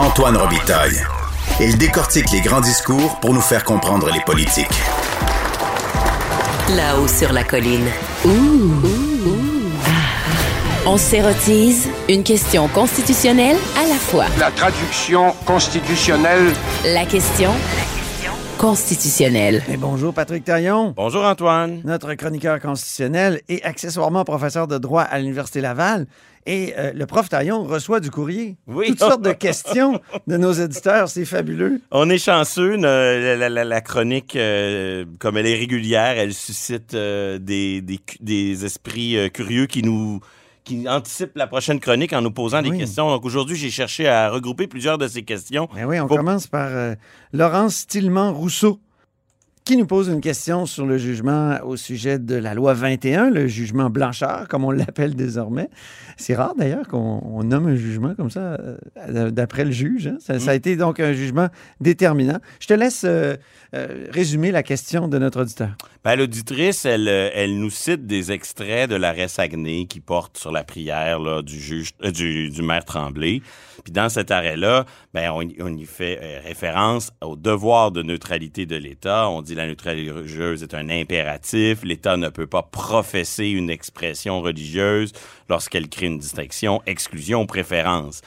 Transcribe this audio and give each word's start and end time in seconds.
Antoine 0.00 0.38
Robitaille. 0.38 0.98
Il 1.60 1.76
décortique 1.76 2.30
les 2.32 2.40
grands 2.40 2.62
discours 2.62 3.20
pour 3.20 3.34
nous 3.34 3.40
faire 3.42 3.64
comprendre 3.64 4.10
les 4.10 4.20
politiques. 4.20 4.66
Là-haut 6.70 7.06
sur 7.06 7.34
la 7.34 7.44
colline. 7.44 7.86
On 10.86 10.96
s'érotise 10.96 11.90
une 12.08 12.22
question 12.22 12.66
constitutionnelle 12.68 13.58
à 13.78 13.86
la 13.86 13.96
fois. 13.96 14.24
La 14.38 14.50
traduction 14.50 15.34
constitutionnelle. 15.44 16.54
La 16.86 17.04
question 17.04 17.52
constitutionnelle. 18.60 19.62
Et 19.72 19.78
bonjour 19.78 20.12
Patrick 20.12 20.44
Taillon, 20.44 20.92
Bonjour 20.94 21.24
Antoine. 21.24 21.80
notre 21.82 22.12
chroniqueur 22.12 22.60
constitutionnel 22.60 23.40
et 23.48 23.62
accessoirement 23.64 24.22
professeur 24.22 24.68
de 24.68 24.76
droit 24.76 25.00
à 25.00 25.18
l'Université 25.18 25.62
Laval. 25.62 26.06
Et 26.44 26.74
euh, 26.76 26.92
le 26.94 27.06
prof 27.06 27.26
Taillon 27.30 27.64
reçoit 27.64 28.00
du 28.00 28.10
courrier. 28.10 28.56
Oui. 28.66 28.88
Toutes 28.88 28.98
sortes 28.98 29.22
de 29.22 29.32
questions 29.46 29.98
de 30.26 30.36
nos 30.36 30.52
éditeurs, 30.52 31.08
c'est 31.08 31.24
fabuleux. 31.24 31.80
On 31.90 32.10
est 32.10 32.18
chanceux. 32.18 32.76
ne- 32.76 32.82
La, 32.82 33.36
la- 33.36 33.48
la- 33.48 33.64
la 33.64 33.80
chronique, 33.80 34.36
euh, 34.36 35.06
comme 35.18 35.38
elle 35.38 35.46
est 35.46 35.56
régulière, 35.58 36.18
elle 36.18 36.34
suscite 36.34 36.92
euh, 36.92 37.38
des, 37.38 37.80
des, 37.80 37.96
cu- 37.96 38.18
des 38.20 38.66
esprits 38.66 39.16
euh, 39.16 39.28
curieux 39.30 39.64
qui 39.66 39.82
nous 39.82 40.20
qui 40.64 40.88
anticipent 40.88 41.36
la 41.36 41.46
prochaine 41.46 41.80
chronique 41.80 42.12
en 42.12 42.20
nous 42.22 42.30
posant 42.30 42.62
des 42.62 42.70
questions. 42.76 43.08
Donc 43.08 43.24
aujourd'hui, 43.24 43.56
j'ai 43.56 43.70
cherché 43.70 44.06
à 44.08 44.30
regrouper 44.30 44.66
plusieurs 44.66 44.98
de 44.98 45.08
ces 45.08 45.22
questions. 45.22 45.68
Ben 45.74 45.84
oui, 45.86 45.98
on 46.00 46.06
Faut- 46.08 46.16
commence 46.16 46.46
par 46.46 46.68
euh, 46.70 46.94
Laurence 47.32 47.86
Tillemand-Rousseau 47.86 48.78
qui 49.70 49.76
nous 49.76 49.86
pose 49.86 50.08
une 50.08 50.20
question 50.20 50.66
sur 50.66 50.84
le 50.84 50.98
jugement 50.98 51.58
au 51.64 51.76
sujet 51.76 52.18
de 52.18 52.34
la 52.34 52.54
loi 52.54 52.74
21, 52.74 53.30
le 53.30 53.46
jugement 53.46 53.88
Blanchard, 53.88 54.48
comme 54.48 54.64
on 54.64 54.72
l'appelle 54.72 55.14
désormais. 55.14 55.68
C'est 56.16 56.34
rare 56.34 56.54
d'ailleurs 56.58 56.88
qu'on 56.88 57.22
on 57.24 57.44
nomme 57.44 57.68
un 57.68 57.76
jugement 57.76 58.16
comme 58.16 58.30
ça 58.30 58.58
euh, 58.96 59.30
d'après 59.30 59.64
le 59.64 59.70
juge. 59.70 60.08
hein. 60.08 60.16
Ça, 60.18 60.40
ça 60.40 60.50
a 60.50 60.54
été 60.54 60.74
donc 60.74 60.98
un 60.98 61.12
jugement 61.12 61.46
déterminant. 61.80 62.38
Je 62.58 62.66
te 62.66 62.74
laisse 62.74 63.04
euh, 63.04 63.36
euh, 63.76 64.06
résumer 64.10 64.50
la 64.50 64.64
question 64.64 65.06
de 65.06 65.18
notre 65.18 65.42
auditeur. 65.42 65.70
Ben, 66.02 66.16
L'auditrice, 66.16 66.84
elle, 66.84 67.06
elle 67.06 67.56
nous 67.56 67.70
cite 67.70 68.06
des 68.08 68.32
extraits 68.32 68.90
de 68.90 68.96
l'arrêt 68.96 69.28
Saguenay 69.28 69.86
qui 69.86 70.00
porte 70.00 70.36
sur 70.36 70.50
la 70.50 70.64
prière 70.64 71.20
là, 71.20 71.42
du 71.42 71.60
juge 71.60 71.92
du, 72.02 72.50
du 72.50 72.62
maire 72.62 72.84
Tremblay. 72.84 73.40
Puis 73.84 73.92
dans 73.92 74.08
cet 74.10 74.30
arrêt-là, 74.30 74.84
ben, 75.14 75.30
on, 75.32 75.40
y- 75.42 75.56
on 75.60 75.74
y 75.74 75.84
fait 75.86 76.40
référence 76.44 77.12
au 77.22 77.36
devoir 77.36 77.92
de 77.92 78.02
neutralité 78.02 78.66
de 78.66 78.76
l'État. 78.76 79.28
On 79.30 79.40
dit 79.40 79.54
la 79.60 79.66
neutralité 79.66 80.10
religieuse 80.10 80.62
est 80.62 80.74
un 80.74 80.88
impératif. 80.88 81.78
L'État 81.84 82.16
ne 82.16 82.28
peut 82.28 82.46
pas 82.46 82.62
professer 82.62 83.48
une 83.48 83.70
expression 83.70 84.40
religieuse 84.40 85.12
lorsqu'elle 85.48 85.88
crée 85.88 86.06
une 86.06 86.18
distinction, 86.18 86.80
exclusion, 86.86 87.46
préférence. 87.46 88.22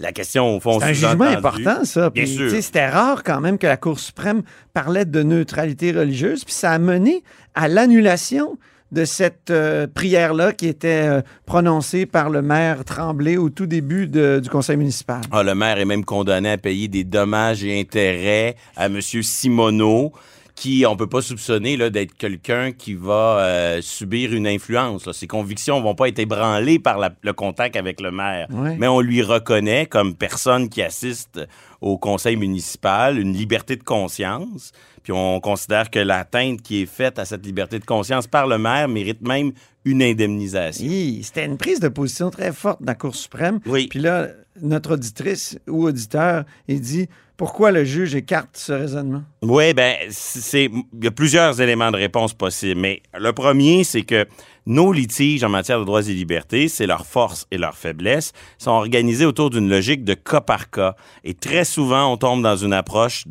La 0.00 0.12
question, 0.12 0.56
au 0.56 0.60
fond, 0.60 0.78
C'est 0.80 0.86
un 0.86 0.92
jugement 0.92 1.24
important, 1.24 1.84
ça. 1.84 2.10
Bien 2.10 2.24
Puis, 2.24 2.34
sûr. 2.34 2.50
C'était 2.62 2.88
rare 2.88 3.22
quand 3.24 3.40
même 3.40 3.58
que 3.58 3.66
la 3.66 3.76
Cour 3.76 3.98
suprême 3.98 4.42
parlait 4.74 5.04
de 5.04 5.22
neutralité 5.22 5.92
religieuse, 5.92 6.44
puis 6.44 6.54
ça 6.54 6.72
a 6.72 6.78
mené 6.78 7.22
à 7.54 7.68
l'annulation 7.68 8.58
de 8.90 9.04
cette 9.04 9.50
euh, 9.50 9.86
prière-là 9.86 10.52
qui 10.54 10.66
était 10.66 11.04
euh, 11.06 11.20
prononcée 11.44 12.06
par 12.06 12.30
le 12.30 12.40
maire 12.40 12.86
Tremblay 12.86 13.36
au 13.36 13.50
tout 13.50 13.66
début 13.66 14.06
de- 14.06 14.40
du 14.42 14.48
conseil 14.48 14.78
municipal. 14.78 15.20
Ah, 15.30 15.42
le 15.42 15.54
maire 15.54 15.78
est 15.78 15.84
même 15.84 16.06
condamné 16.06 16.50
à 16.52 16.56
payer 16.56 16.88
des 16.88 17.04
dommages 17.04 17.62
et 17.64 17.78
intérêts 17.78 18.54
à 18.76 18.86
M. 18.86 18.98
Simoneau, 19.02 20.12
qui, 20.60 20.84
on 20.86 20.96
peut 20.96 21.06
pas 21.08 21.22
soupçonner 21.22 21.76
là, 21.76 21.90
d'être 21.90 22.14
quelqu'un 22.16 22.72
qui 22.72 22.94
va 22.94 23.38
euh, 23.40 23.80
subir 23.82 24.32
une 24.32 24.46
influence. 24.46 25.06
là. 25.06 25.12
Ses 25.12 25.26
convictions 25.26 25.80
vont 25.80 25.94
pas 25.94 26.08
être 26.08 26.18
ébranlées 26.18 26.78
par 26.78 26.98
la- 26.98 27.12
le 27.22 27.32
contact 27.32 27.76
avec 27.76 28.00
le 28.00 28.10
maire. 28.10 28.48
Ouais. 28.50 28.76
Mais 28.78 28.88
on 28.88 29.00
lui 29.00 29.22
reconnaît 29.22 29.86
comme 29.86 30.14
personne 30.14 30.68
qui 30.68 30.82
assiste 30.82 31.40
au 31.80 31.96
conseil 31.98 32.36
municipal 32.36 33.18
une 33.18 33.32
liberté 33.32 33.76
de 33.76 33.84
conscience. 33.84 34.72
Puis 35.02 35.12
on 35.12 35.40
considère 35.40 35.90
que 35.90 36.00
l'atteinte 36.00 36.60
qui 36.62 36.82
est 36.82 36.86
faite 36.86 37.18
à 37.18 37.24
cette 37.24 37.46
liberté 37.46 37.78
de 37.78 37.84
conscience 37.84 38.26
par 38.26 38.46
le 38.46 38.58
maire 38.58 38.88
mérite 38.88 39.26
même 39.26 39.52
une 39.84 40.02
indemnisation. 40.02 40.84
Hi, 40.86 41.22
C'était 41.22 41.46
une 41.46 41.56
prise 41.56 41.80
de 41.80 41.88
position 41.88 42.30
très 42.30 42.52
forte 42.52 42.82
de 42.82 42.86
la 42.86 42.94
Cour 42.94 43.14
suprême. 43.14 43.60
Oui. 43.64 43.86
Puis 43.88 44.00
là, 44.00 44.26
notre 44.60 44.94
auditrice 44.94 45.58
ou 45.68 45.84
auditeur, 45.86 46.44
il 46.66 46.80
dit 46.80 47.08
pourquoi 47.38 47.70
le 47.70 47.84
juge 47.84 48.16
écarte 48.16 48.56
ce 48.56 48.72
raisonnement? 48.72 49.22
Oui, 49.42 49.72
ben, 49.72 49.94
c'est, 50.10 50.64
il 50.64 51.04
y 51.04 51.06
a 51.06 51.12
plusieurs 51.12 51.60
éléments 51.60 51.92
de 51.92 51.96
réponse 51.96 52.34
possibles. 52.34 52.80
Mais 52.80 53.00
le 53.16 53.32
premier, 53.32 53.84
c'est 53.84 54.02
que 54.02 54.26
nos 54.66 54.92
litiges 54.92 55.44
en 55.44 55.48
matière 55.48 55.78
de 55.78 55.84
droits 55.84 56.02
et 56.02 56.12
libertés, 56.12 56.66
c'est 56.66 56.86
leur 56.88 57.06
force 57.06 57.46
et 57.52 57.56
leur 57.56 57.76
faiblesse, 57.76 58.32
sont 58.58 58.72
organisés 58.72 59.24
autour 59.24 59.50
d'une 59.50 59.70
logique 59.70 60.04
de 60.04 60.14
cas 60.14 60.40
par 60.40 60.68
cas. 60.68 60.96
Et 61.22 61.32
très 61.32 61.64
souvent, 61.64 62.12
on 62.12 62.16
tombe 62.16 62.42
dans 62.42 62.56
une 62.56 62.72
approche, 62.72 63.24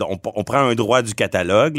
on, 0.00 0.42
prend 0.42 0.60
un 0.60 0.74
droit 0.74 1.02
du 1.02 1.14
catalogue, 1.14 1.78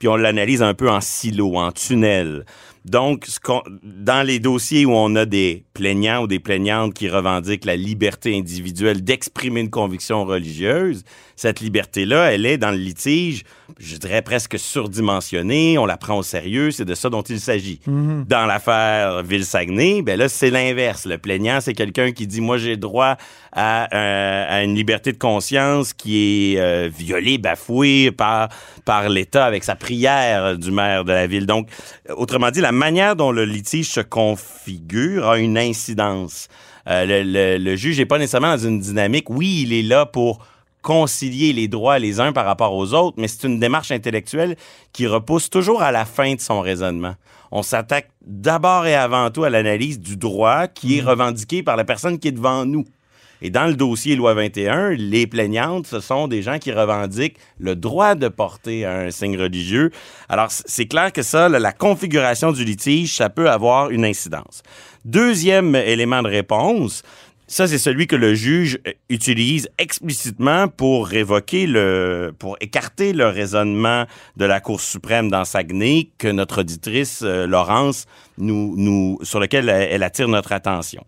puis 0.00 0.08
on 0.08 0.16
l'analyse 0.16 0.62
un 0.62 0.74
peu 0.74 0.90
en 0.90 1.00
silo, 1.00 1.56
en 1.56 1.70
tunnel. 1.70 2.44
Donc, 2.84 3.26
ce 3.26 3.38
dans 3.82 4.26
les 4.26 4.38
dossiers 4.38 4.86
où 4.86 4.92
on 4.92 5.14
a 5.16 5.26
des 5.26 5.64
plaignants 5.74 6.22
ou 6.22 6.26
des 6.26 6.38
plaignantes 6.38 6.94
qui 6.94 7.08
revendiquent 7.08 7.64
la 7.64 7.76
liberté 7.76 8.36
individuelle 8.36 9.04
d'exprimer 9.04 9.60
une 9.60 9.70
conviction 9.70 10.24
religieuse, 10.24 11.04
cette 11.36 11.60
liberté-là, 11.60 12.32
elle 12.32 12.44
est 12.44 12.58
dans 12.58 12.70
le 12.70 12.76
litige, 12.76 13.44
je 13.78 13.96
dirais 13.96 14.22
presque 14.22 14.58
surdimensionnée, 14.58 15.78
on 15.78 15.86
la 15.86 15.96
prend 15.96 16.18
au 16.18 16.22
sérieux, 16.22 16.70
c'est 16.70 16.84
de 16.84 16.94
ça 16.94 17.08
dont 17.08 17.22
il 17.22 17.40
s'agit. 17.40 17.80
Dans 17.86 18.46
l'affaire 18.46 19.22
Ville-Saguenay, 19.22 20.02
ben 20.02 20.18
là, 20.18 20.28
c'est 20.28 20.50
l'inverse. 20.50 21.06
Le 21.06 21.18
plaignant, 21.18 21.60
c'est 21.60 21.72
quelqu'un 21.74 22.12
qui 22.12 22.26
dit, 22.26 22.40
moi, 22.40 22.58
j'ai 22.58 22.76
droit 22.76 23.16
à, 23.52 23.94
euh, 23.94 24.46
à 24.48 24.62
une 24.64 24.74
liberté 24.74 25.12
de 25.12 25.18
conscience 25.18 25.92
qui 25.92 26.54
est 26.54 26.60
euh, 26.60 26.90
violée, 26.94 27.38
bafouée 27.38 28.10
par, 28.10 28.48
par 28.84 29.08
l'État 29.08 29.44
avec 29.46 29.64
sa 29.64 29.74
prière 29.76 30.56
du 30.58 30.70
maire 30.70 31.04
de 31.04 31.12
la 31.12 31.26
ville. 31.26 31.46
Donc, 31.46 31.68
autrement 32.10 32.50
dit, 32.50 32.60
la 32.60 32.72
manière 32.72 33.16
dont 33.16 33.32
le 33.32 33.44
litige 33.44 33.90
se 33.90 34.00
configure 34.00 35.28
a 35.28 35.38
une 35.38 35.58
incidence. 35.58 36.48
Euh, 36.88 37.04
le, 37.04 37.22
le- 37.22 37.58
le 37.62 37.76
juge 37.76 37.98
n'est 37.98 38.06
pas 38.06 38.18
nécessairement 38.18 38.56
dans 38.56 38.66
une 38.66 38.80
dynamique. 38.80 39.28
Oui, 39.30 39.62
il 39.64 39.72
est 39.72 39.82
là 39.82 40.06
pour 40.06 40.44
concilier 40.82 41.52
les 41.52 41.68
droits 41.68 41.98
les 41.98 42.20
uns 42.20 42.32
par 42.32 42.46
rapport 42.46 42.74
aux 42.74 42.94
autres, 42.94 43.16
mais 43.20 43.28
c'est 43.28 43.46
une 43.46 43.60
démarche 43.60 43.90
intellectuelle 43.90 44.56
qui 44.94 45.06
repousse 45.06 45.50
toujours 45.50 45.82
à 45.82 45.92
la 45.92 46.06
fin 46.06 46.34
de 46.34 46.40
son 46.40 46.60
raisonnement. 46.62 47.14
On 47.52 47.62
s'attaque 47.62 48.08
d'abord 48.24 48.86
et 48.86 48.94
avant 48.94 49.30
tout 49.30 49.44
à 49.44 49.50
l'analyse 49.50 50.00
du 50.00 50.16
droit 50.16 50.68
qui 50.68 50.98
est 50.98 51.02
revendiqué 51.02 51.62
par 51.62 51.76
la 51.76 51.84
personne 51.84 52.18
qui 52.18 52.28
est 52.28 52.32
devant 52.32 52.64
nous. 52.64 52.84
Et 53.42 53.50
dans 53.50 53.66
le 53.66 53.74
dossier 53.74 54.16
Loi 54.16 54.34
21, 54.34 54.90
les 54.90 55.26
plaignantes, 55.26 55.86
ce 55.86 56.00
sont 56.00 56.28
des 56.28 56.42
gens 56.42 56.58
qui 56.58 56.72
revendiquent 56.72 57.38
le 57.58 57.74
droit 57.74 58.14
de 58.14 58.28
porter 58.28 58.84
un 58.84 59.10
signe 59.10 59.38
religieux. 59.38 59.90
Alors, 60.28 60.48
c'est 60.50 60.86
clair 60.86 61.12
que 61.12 61.22
ça, 61.22 61.48
la 61.48 61.72
configuration 61.72 62.52
du 62.52 62.64
litige, 62.64 63.16
ça 63.16 63.30
peut 63.30 63.50
avoir 63.50 63.90
une 63.90 64.04
incidence. 64.04 64.62
Deuxième 65.04 65.74
élément 65.74 66.22
de 66.22 66.28
réponse, 66.28 67.02
ça, 67.50 67.66
c'est 67.66 67.78
celui 67.78 68.06
que 68.06 68.14
le 68.14 68.32
juge 68.32 68.78
euh, 68.86 68.92
utilise 69.08 69.68
explicitement 69.76 70.68
pour 70.68 71.08
révoquer 71.08 71.66
le, 71.66 72.32
pour 72.38 72.56
écarter 72.60 73.12
le 73.12 73.26
raisonnement 73.26 74.06
de 74.36 74.44
la 74.44 74.60
Cour 74.60 74.80
suprême 74.80 75.32
dans 75.32 75.44
Saguenay 75.44 76.10
que 76.16 76.28
notre 76.28 76.60
auditrice, 76.60 77.22
euh, 77.24 77.48
Laurence, 77.48 78.06
nous, 78.38 78.74
nous, 78.76 79.18
sur 79.24 79.40
lequel 79.40 79.68
elle, 79.68 79.88
elle 79.90 80.02
attire 80.04 80.28
notre 80.28 80.52
attention. 80.52 81.04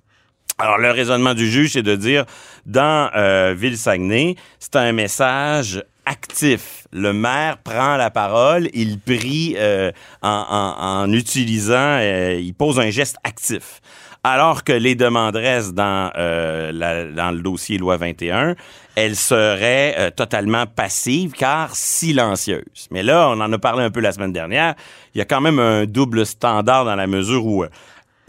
Alors, 0.59 0.79
le 0.79 0.91
raisonnement 0.91 1.35
du 1.35 1.51
juge, 1.51 1.73
c'est 1.73 1.83
de 1.83 1.97
dire, 1.97 2.25
dans 2.67 3.11
euh, 3.17 3.55
Ville-Saguenay, 3.57 4.37
c'est 4.59 4.77
un 4.77 4.93
message 4.93 5.83
actif. 6.05 6.87
Le 6.93 7.13
maire 7.13 7.59
prend 7.59 7.97
la 7.97 8.11
parole, 8.11 8.69
il 8.75 8.99
prie 8.99 9.55
euh, 9.59 9.93
en, 10.23 11.11
utilisant, 11.13 11.99
euh, 12.01 12.39
il 12.41 12.55
pose 12.55 12.81
un 12.81 12.91
geste 12.91 13.17
actif. 13.25 13.81
Alors 14.25 14.63
que 14.63 14.73
les 14.73 14.95
demanderesses 14.95 15.73
dans, 15.73 16.13
euh, 16.17 17.13
dans 17.13 17.33
le 17.33 17.41
dossier 17.41 17.77
Loi 17.77 17.97
21, 17.97 18.55
elles 18.95 19.17
seraient 19.17 20.13
totalement 20.13 20.67
passives 20.67 21.33
car 21.33 21.75
silencieuses. 21.75 22.87
Mais 22.93 23.03
là, 23.03 23.31
on 23.31 23.41
en 23.41 23.53
a 23.53 23.59
parlé 23.59 23.83
un 23.83 23.91
peu 23.91 23.99
la 23.99 24.13
semaine 24.13 24.33
dernière, 24.33 24.75
il 25.15 25.19
y 25.19 25.21
a 25.21 25.25
quand 25.25 25.41
même 25.41 25.59
un 25.59 25.87
double 25.87 26.25
standard 26.25 26.85
dans 26.85 26.95
la 26.95 27.09
mesure 27.09 27.45
où 27.47 27.65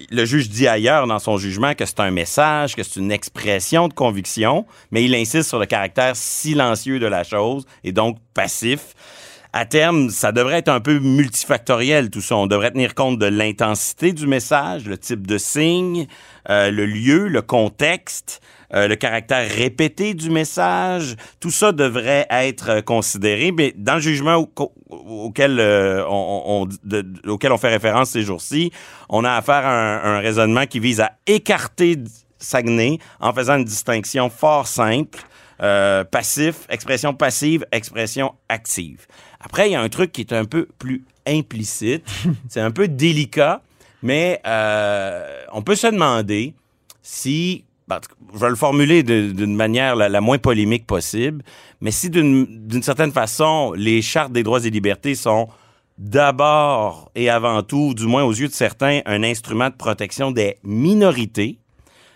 le 0.10 0.26
juge 0.26 0.50
dit 0.50 0.68
ailleurs 0.68 1.08
dans 1.08 1.20
son 1.20 1.38
jugement 1.38 1.76
que 1.76 1.86
c'est 1.86 2.00
un 2.00 2.12
message, 2.12 2.76
que 2.76 2.84
c'est 2.84 3.00
une 3.00 3.12
expression 3.12 3.88
de 3.88 3.94
conviction, 3.94 4.66
mais 4.92 5.04
il 5.04 5.14
insiste 5.16 5.50
sur 5.50 5.60
le 5.60 5.66
caractère 5.66 6.16
silencieux 6.16 7.00
de 7.00 7.06
la 7.06 7.24
chose 7.24 7.66
et 7.84 7.92
donc 7.92 8.18
passif. 8.34 8.96
À 9.56 9.66
terme, 9.66 10.10
ça 10.10 10.32
devrait 10.32 10.58
être 10.58 10.70
un 10.70 10.80
peu 10.80 10.98
multifactoriel 10.98 12.10
tout 12.10 12.22
ça. 12.22 12.36
On 12.36 12.48
devrait 12.48 12.72
tenir 12.72 12.96
compte 12.96 13.20
de 13.20 13.28
l'intensité 13.28 14.12
du 14.12 14.26
message, 14.26 14.86
le 14.86 14.98
type 14.98 15.28
de 15.28 15.38
signe, 15.38 16.08
euh, 16.50 16.72
le 16.72 16.88
lieu, 16.88 17.28
le 17.28 17.44
contexte, 17.44 18.42
euh, 18.74 18.88
le 18.88 18.96
caractère 18.96 19.50
répété 19.50 20.14
du 20.14 20.30
message. 20.30 21.16
Tout 21.40 21.52
ça 21.52 21.72
devrait 21.72 22.26
être 22.30 22.82
considéré. 22.82 23.52
Mais 23.52 23.74
dans 23.78 23.96
le 23.96 24.02
jugement 24.02 24.38
au- 24.38 24.72
auquel, 24.90 25.60
euh, 25.60 26.04
on, 26.10 26.44
on- 26.64 26.68
de- 26.84 27.06
auquel 27.30 27.52
on 27.52 27.58
fait 27.58 27.70
référence 27.70 28.10
ces 28.12 28.24
jours-ci, 28.24 28.72
on 29.10 29.24
a 29.24 29.32
affaire 29.34 29.66
à 29.66 29.72
un, 29.72 30.16
un 30.16 30.20
raisonnement 30.20 30.66
qui 30.66 30.80
vise 30.80 31.02
à 31.02 31.12
écarter 31.28 31.98
Saguenay 32.40 32.98
en 33.20 33.32
faisant 33.34 33.56
une 33.58 33.64
distinction 33.66 34.30
fort 34.30 34.68
simple. 34.68 35.20
euh, 35.62 36.04
passif, 36.04 36.66
expression 36.70 37.14
passive, 37.14 37.66
expression 37.72 38.34
active. 38.50 39.06
Après, 39.40 39.70
il 39.70 39.74
y 39.74 39.76
a 39.76 39.82
un 39.82 39.88
truc 39.88 40.12
qui 40.12 40.22
est 40.22 40.34
un 40.34 40.44
peu 40.46 40.68
plus 40.80 41.06
implicite. 41.26 42.04
C'est 42.50 42.60
un 42.60 42.72
peu 42.72 42.88
délicat, 42.90 43.62
mais 44.02 44.42
euh, 44.46 45.42
on 45.54 45.62
peut 45.62 45.76
se 45.76 45.88
demander 45.88 46.54
si, 47.02 47.64
ben, 47.88 48.00
je 48.34 48.40
vais 48.40 48.50
le 48.50 48.56
formuler 48.56 49.04
d'une 49.04 49.56
manière 49.56 49.96
la, 49.96 50.22
moins 50.22 50.38
polémique 50.38 50.86
possible, 50.86 51.44
mais 51.82 51.92
si 51.92 52.10
d'une 52.10 52.84
certaine 52.84 53.12
façon, 53.12 53.74
les 53.76 54.02
chartes 54.02 54.32
des 54.32 54.44
droits 54.44 54.66
et 54.66 54.70
libertés 54.70 55.16
sont 55.16 55.50
d'abord 55.98 57.12
et 57.14 57.30
avant 57.30 57.62
tout, 57.62 57.94
du 57.94 58.08
moins 58.08 58.24
aux 58.24 58.32
yeux 58.32 58.48
de 58.48 58.54
certains, 58.54 59.02
un 59.06 59.24
instrument 59.24 59.70
de 59.70 59.76
protection 59.76 60.32
des 60.32 60.58
minorités, 60.64 61.60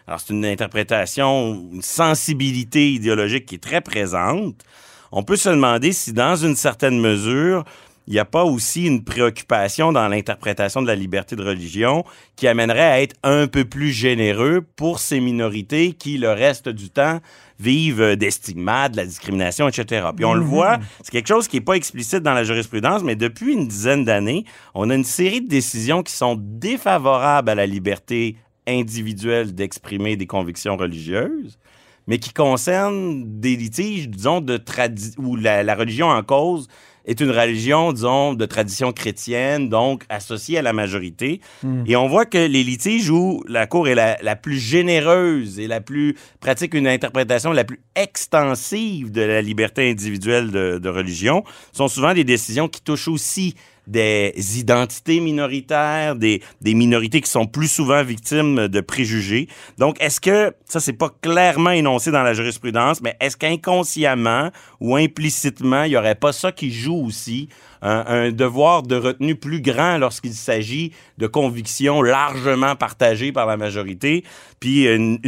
alors, 0.07 0.21
c'est 0.21 0.33
une 0.33 0.45
interprétation, 0.45 1.67
une 1.73 1.81
sensibilité 1.81 2.93
idéologique 2.93 3.45
qui 3.45 3.55
est 3.55 3.63
très 3.63 3.81
présente. 3.81 4.63
On 5.11 5.23
peut 5.23 5.35
se 5.35 5.49
demander 5.49 5.91
si, 5.91 6.13
dans 6.13 6.37
une 6.37 6.55
certaine 6.55 6.99
mesure, 6.99 7.65
il 8.07 8.13
n'y 8.13 8.19
a 8.19 8.25
pas 8.25 8.45
aussi 8.45 8.85
une 8.85 9.03
préoccupation 9.03 9.91
dans 9.91 10.07
l'interprétation 10.07 10.81
de 10.81 10.87
la 10.87 10.95
liberté 10.95 11.35
de 11.35 11.43
religion 11.43 12.05
qui 12.37 12.47
amènerait 12.47 12.79
à 12.79 13.01
être 13.01 13.15
un 13.21 13.47
peu 13.47 13.65
plus 13.65 13.91
généreux 13.91 14.65
pour 14.77 14.99
ces 14.99 15.19
minorités 15.19 15.91
qui, 15.91 16.17
le 16.17 16.31
reste 16.31 16.69
du 16.69 16.89
temps, 16.89 17.19
vivent 17.59 18.15
des 18.15 18.31
stigmates, 18.31 18.93
de 18.93 18.97
la 18.97 19.05
discrimination, 19.05 19.67
etc. 19.67 20.07
Puis 20.15 20.23
on 20.23 20.33
le 20.33 20.41
voit, 20.41 20.79
c'est 21.03 21.11
quelque 21.11 21.27
chose 21.27 21.49
qui 21.49 21.57
n'est 21.57 21.63
pas 21.63 21.73
explicite 21.73 22.19
dans 22.19 22.33
la 22.33 22.45
jurisprudence, 22.45 23.03
mais 23.03 23.17
depuis 23.17 23.53
une 23.53 23.67
dizaine 23.67 24.05
d'années, 24.05 24.45
on 24.73 24.89
a 24.89 24.95
une 24.95 25.03
série 25.03 25.41
de 25.41 25.49
décisions 25.49 26.01
qui 26.01 26.13
sont 26.13 26.37
défavorables 26.39 27.49
à 27.49 27.55
la 27.55 27.65
liberté 27.65 28.37
individuelle 28.67 29.53
d'exprimer 29.53 30.15
des 30.15 30.27
convictions 30.27 30.77
religieuses, 30.77 31.59
mais 32.05 32.19
qui 32.19 32.31
concernent 32.31 33.23
des 33.41 33.57
litiges, 33.57 34.07
disons, 34.07 34.39
de 34.39 34.55
tradi 34.55 35.11
où 35.17 35.35
la, 35.35 35.63
la 35.63 35.75
religion 35.75 36.07
en 36.07 36.23
cause 36.23 36.69
est 37.07 37.19
une 37.21 37.31
religion, 37.31 37.93
disons, 37.93 38.33
de 38.33 38.45
tradition 38.45 38.91
chrétienne, 38.91 39.69
donc 39.69 40.03
associée 40.09 40.57
à 40.57 40.61
la 40.61 40.73
majorité. 40.73 41.41
Et 41.85 41.95
on 41.95 42.07
voit 42.07 42.25
que 42.25 42.37
les 42.37 42.63
litiges 42.63 43.09
où 43.09 43.43
la 43.47 43.65
Cour 43.65 43.87
est 43.87 43.95
la, 43.95 44.35
plus 44.35 44.59
généreuse 44.59 45.59
et 45.59 45.67
la 45.67 45.81
plus 45.81 46.15
pratique 46.39 46.73
une 46.73 46.87
interprétation 46.87 47.51
la 47.51 47.63
plus 47.63 47.79
extensive 47.95 49.11
de 49.11 49.21
la 49.21 49.41
liberté 49.41 49.89
individuelle 49.89 50.51
de 50.51 50.89
religion 50.89 51.43
sont 51.71 51.87
souvent 51.87 52.13
des 52.13 52.23
décisions 52.23 52.67
qui 52.67 52.81
touchent 52.81 53.07
aussi 53.07 53.55
des 53.87 54.59
identités 54.59 55.19
minoritaires, 55.19 56.15
des, 56.15 56.41
des 56.61 56.73
minorités 56.73 57.21
qui 57.21 57.31
sont 57.31 57.47
plus 57.47 57.67
souvent 57.69 58.03
victimes 58.03 58.67
de 58.67 58.81
préjugés. 58.81 59.47
Donc, 59.77 59.95
est-ce 60.01 60.19
que, 60.19 60.53
ça 60.65 60.79
c'est 60.79 60.93
pas 60.93 61.09
clairement 61.21 61.71
énoncé 61.71 62.11
dans 62.11 62.23
la 62.23 62.33
jurisprudence, 62.33 63.01
mais 63.01 63.15
est-ce 63.19 63.37
qu'inconsciemment 63.37 64.51
ou 64.79 64.95
implicitement, 64.95 65.83
il 65.83 65.91
y 65.91 65.97
aurait 65.97 66.15
pas 66.15 66.33
ça 66.33 66.51
qui 66.51 66.71
joue 66.71 67.05
aussi 67.05 67.49
un, 67.81 68.31
devoir 68.31 68.83
de 68.83 68.95
retenue 68.95 69.35
plus 69.35 69.61
grand 69.61 69.97
lorsqu'il 69.97 70.33
s'agit 70.33 70.91
de 71.17 71.27
convictions 71.27 72.01
largement 72.01 72.75
partagées 72.75 73.31
par 73.31 73.45
la 73.45 73.57
majorité, 73.57 74.23
puis 74.59 74.85
une, 74.85 75.19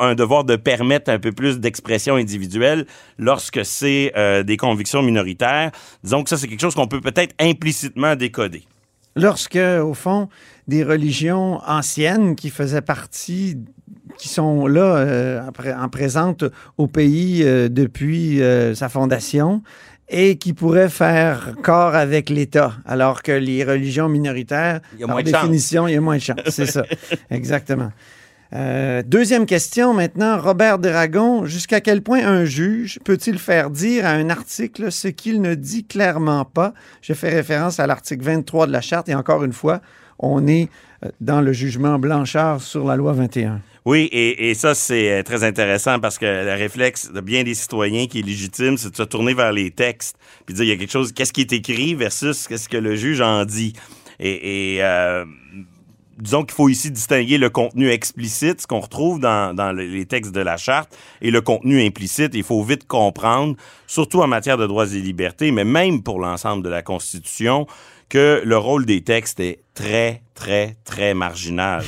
un 0.00 0.14
devoir 0.14 0.44
de 0.44 0.56
permettre 0.56 1.10
un 1.10 1.18
peu 1.18 1.32
plus 1.32 1.58
d'expression 1.60 2.14
individuelle 2.16 2.86
lorsque 3.18 3.64
c'est 3.64 4.12
euh, 4.16 4.42
des 4.42 4.56
convictions 4.56 5.02
minoritaires. 5.02 5.70
Disons 6.04 6.22
que 6.22 6.30
ça, 6.30 6.36
c'est 6.36 6.48
quelque 6.48 6.60
chose 6.60 6.74
qu'on 6.74 6.88
peut 6.88 7.00
peut-être 7.00 7.34
implicitement 7.40 8.16
décoder. 8.16 8.64
Lorsque, 9.16 9.58
au 9.82 9.94
fond, 9.94 10.28
des 10.68 10.84
religions 10.84 11.60
anciennes 11.66 12.36
qui 12.36 12.50
faisaient 12.50 12.82
partie, 12.82 13.56
qui 14.16 14.28
sont 14.28 14.68
là 14.68 14.96
euh, 14.96 15.48
en, 15.48 15.50
pré- 15.50 15.74
en 15.74 15.88
présente 15.88 16.44
au 16.76 16.86
pays 16.86 17.42
euh, 17.42 17.68
depuis 17.68 18.40
sa 18.74 18.88
fondation, 18.88 19.62
et 20.10 20.38
qui 20.38 20.52
pourraient 20.54 20.88
faire 20.88 21.54
corps 21.62 21.94
avec 21.94 22.30
l'État, 22.30 22.72
alors 22.86 23.22
que 23.22 23.32
les 23.32 23.64
religions 23.64 24.08
minoritaires, 24.08 24.80
Il 24.94 25.00
y 25.00 25.04
a 25.04 25.06
par 25.06 25.16
moins 25.16 25.22
de 25.22 25.28
chance. 25.30 25.42
définition, 25.42 25.88
il 25.88 25.94
y 25.94 25.96
a 25.96 26.00
moins 26.00 26.16
de 26.16 26.22
chance. 26.22 26.38
C'est 26.48 26.66
ça, 26.66 26.84
exactement. 27.30 27.90
Euh, 28.54 29.02
deuxième 29.04 29.44
question 29.44 29.92
maintenant, 29.92 30.40
Robert 30.40 30.78
Dragon. 30.78 31.44
Jusqu'à 31.44 31.82
quel 31.82 32.02
point 32.02 32.26
un 32.26 32.46
juge 32.46 32.98
peut-il 33.04 33.38
faire 33.38 33.68
dire 33.68 34.06
à 34.06 34.10
un 34.10 34.30
article 34.30 34.90
ce 34.90 35.08
qu'il 35.08 35.42
ne 35.42 35.54
dit 35.54 35.84
clairement 35.84 36.46
pas? 36.46 36.72
Je 37.02 37.12
fais 37.12 37.28
référence 37.28 37.78
à 37.78 37.86
l'article 37.86 38.24
23 38.24 38.66
de 38.66 38.72
la 38.72 38.80
Charte 38.80 39.10
et 39.10 39.14
encore 39.14 39.44
une 39.44 39.52
fois, 39.52 39.82
on 40.18 40.46
est 40.46 40.70
euh, 41.04 41.10
dans 41.20 41.42
le 41.42 41.52
jugement 41.52 41.98
Blanchard 41.98 42.62
sur 42.62 42.86
la 42.86 42.96
loi 42.96 43.12
21. 43.12 43.60
Oui, 43.88 44.06
et, 44.12 44.52
ça, 44.52 44.74
c'est 44.74 45.10
euh, 45.10 45.22
très 45.22 45.44
intéressant 45.44 45.98
parce 45.98 46.18
que 46.18 46.26
le 46.26 46.52
réflexe 46.52 47.10
de 47.10 47.22
bien 47.22 47.42
des 47.42 47.54
citoyens 47.54 48.06
qui 48.06 48.18
est 48.18 48.22
légitime, 48.22 48.76
c'est 48.76 48.90
de 48.90 48.96
se 48.96 49.02
tourner 49.02 49.32
vers 49.32 49.50
les 49.50 49.70
textes 49.70 50.18
puis 50.44 50.54
dire 50.54 50.64
il 50.64 50.68
y 50.68 50.72
a 50.72 50.76
quelque 50.76 50.92
chose, 50.92 51.12
qu'est-ce 51.12 51.32
qui 51.32 51.40
est 51.40 51.54
écrit 51.54 51.94
versus 51.94 52.46
qu'est-ce 52.48 52.68
que 52.68 52.76
le 52.76 52.96
juge 52.96 53.22
en 53.22 53.46
dit? 53.46 53.72
Et, 54.20 54.76
euh, 54.82 55.24
disons 56.18 56.44
qu'il 56.44 56.54
faut 56.54 56.68
ici 56.68 56.90
distinguer 56.90 57.38
le 57.38 57.48
contenu 57.48 57.88
explicite, 57.88 58.60
ce 58.60 58.66
qu'on 58.66 58.80
retrouve 58.80 59.20
dans, 59.20 59.54
dans 59.54 59.72
le- 59.72 59.86
les 59.86 60.04
textes 60.04 60.34
de 60.34 60.40
la 60.42 60.58
charte, 60.58 60.94
et 61.22 61.30
le 61.30 61.40
contenu 61.40 61.80
implicite. 61.82 62.32
Il 62.34 62.42
faut 62.42 62.62
vite 62.62 62.86
comprendre, 62.86 63.56
surtout 63.86 64.20
en 64.20 64.26
matière 64.26 64.58
de 64.58 64.66
droits 64.66 64.92
et 64.92 65.00
libertés, 65.00 65.50
mais 65.50 65.64
même 65.64 66.02
pour 66.02 66.20
l'ensemble 66.20 66.62
de 66.62 66.68
la 66.68 66.82
Constitution, 66.82 67.66
que 68.10 68.42
le 68.44 68.58
rôle 68.58 68.84
des 68.84 69.00
textes 69.00 69.40
est 69.40 69.60
très, 69.72 70.20
très, 70.34 70.76
très 70.84 71.14
marginal. 71.14 71.82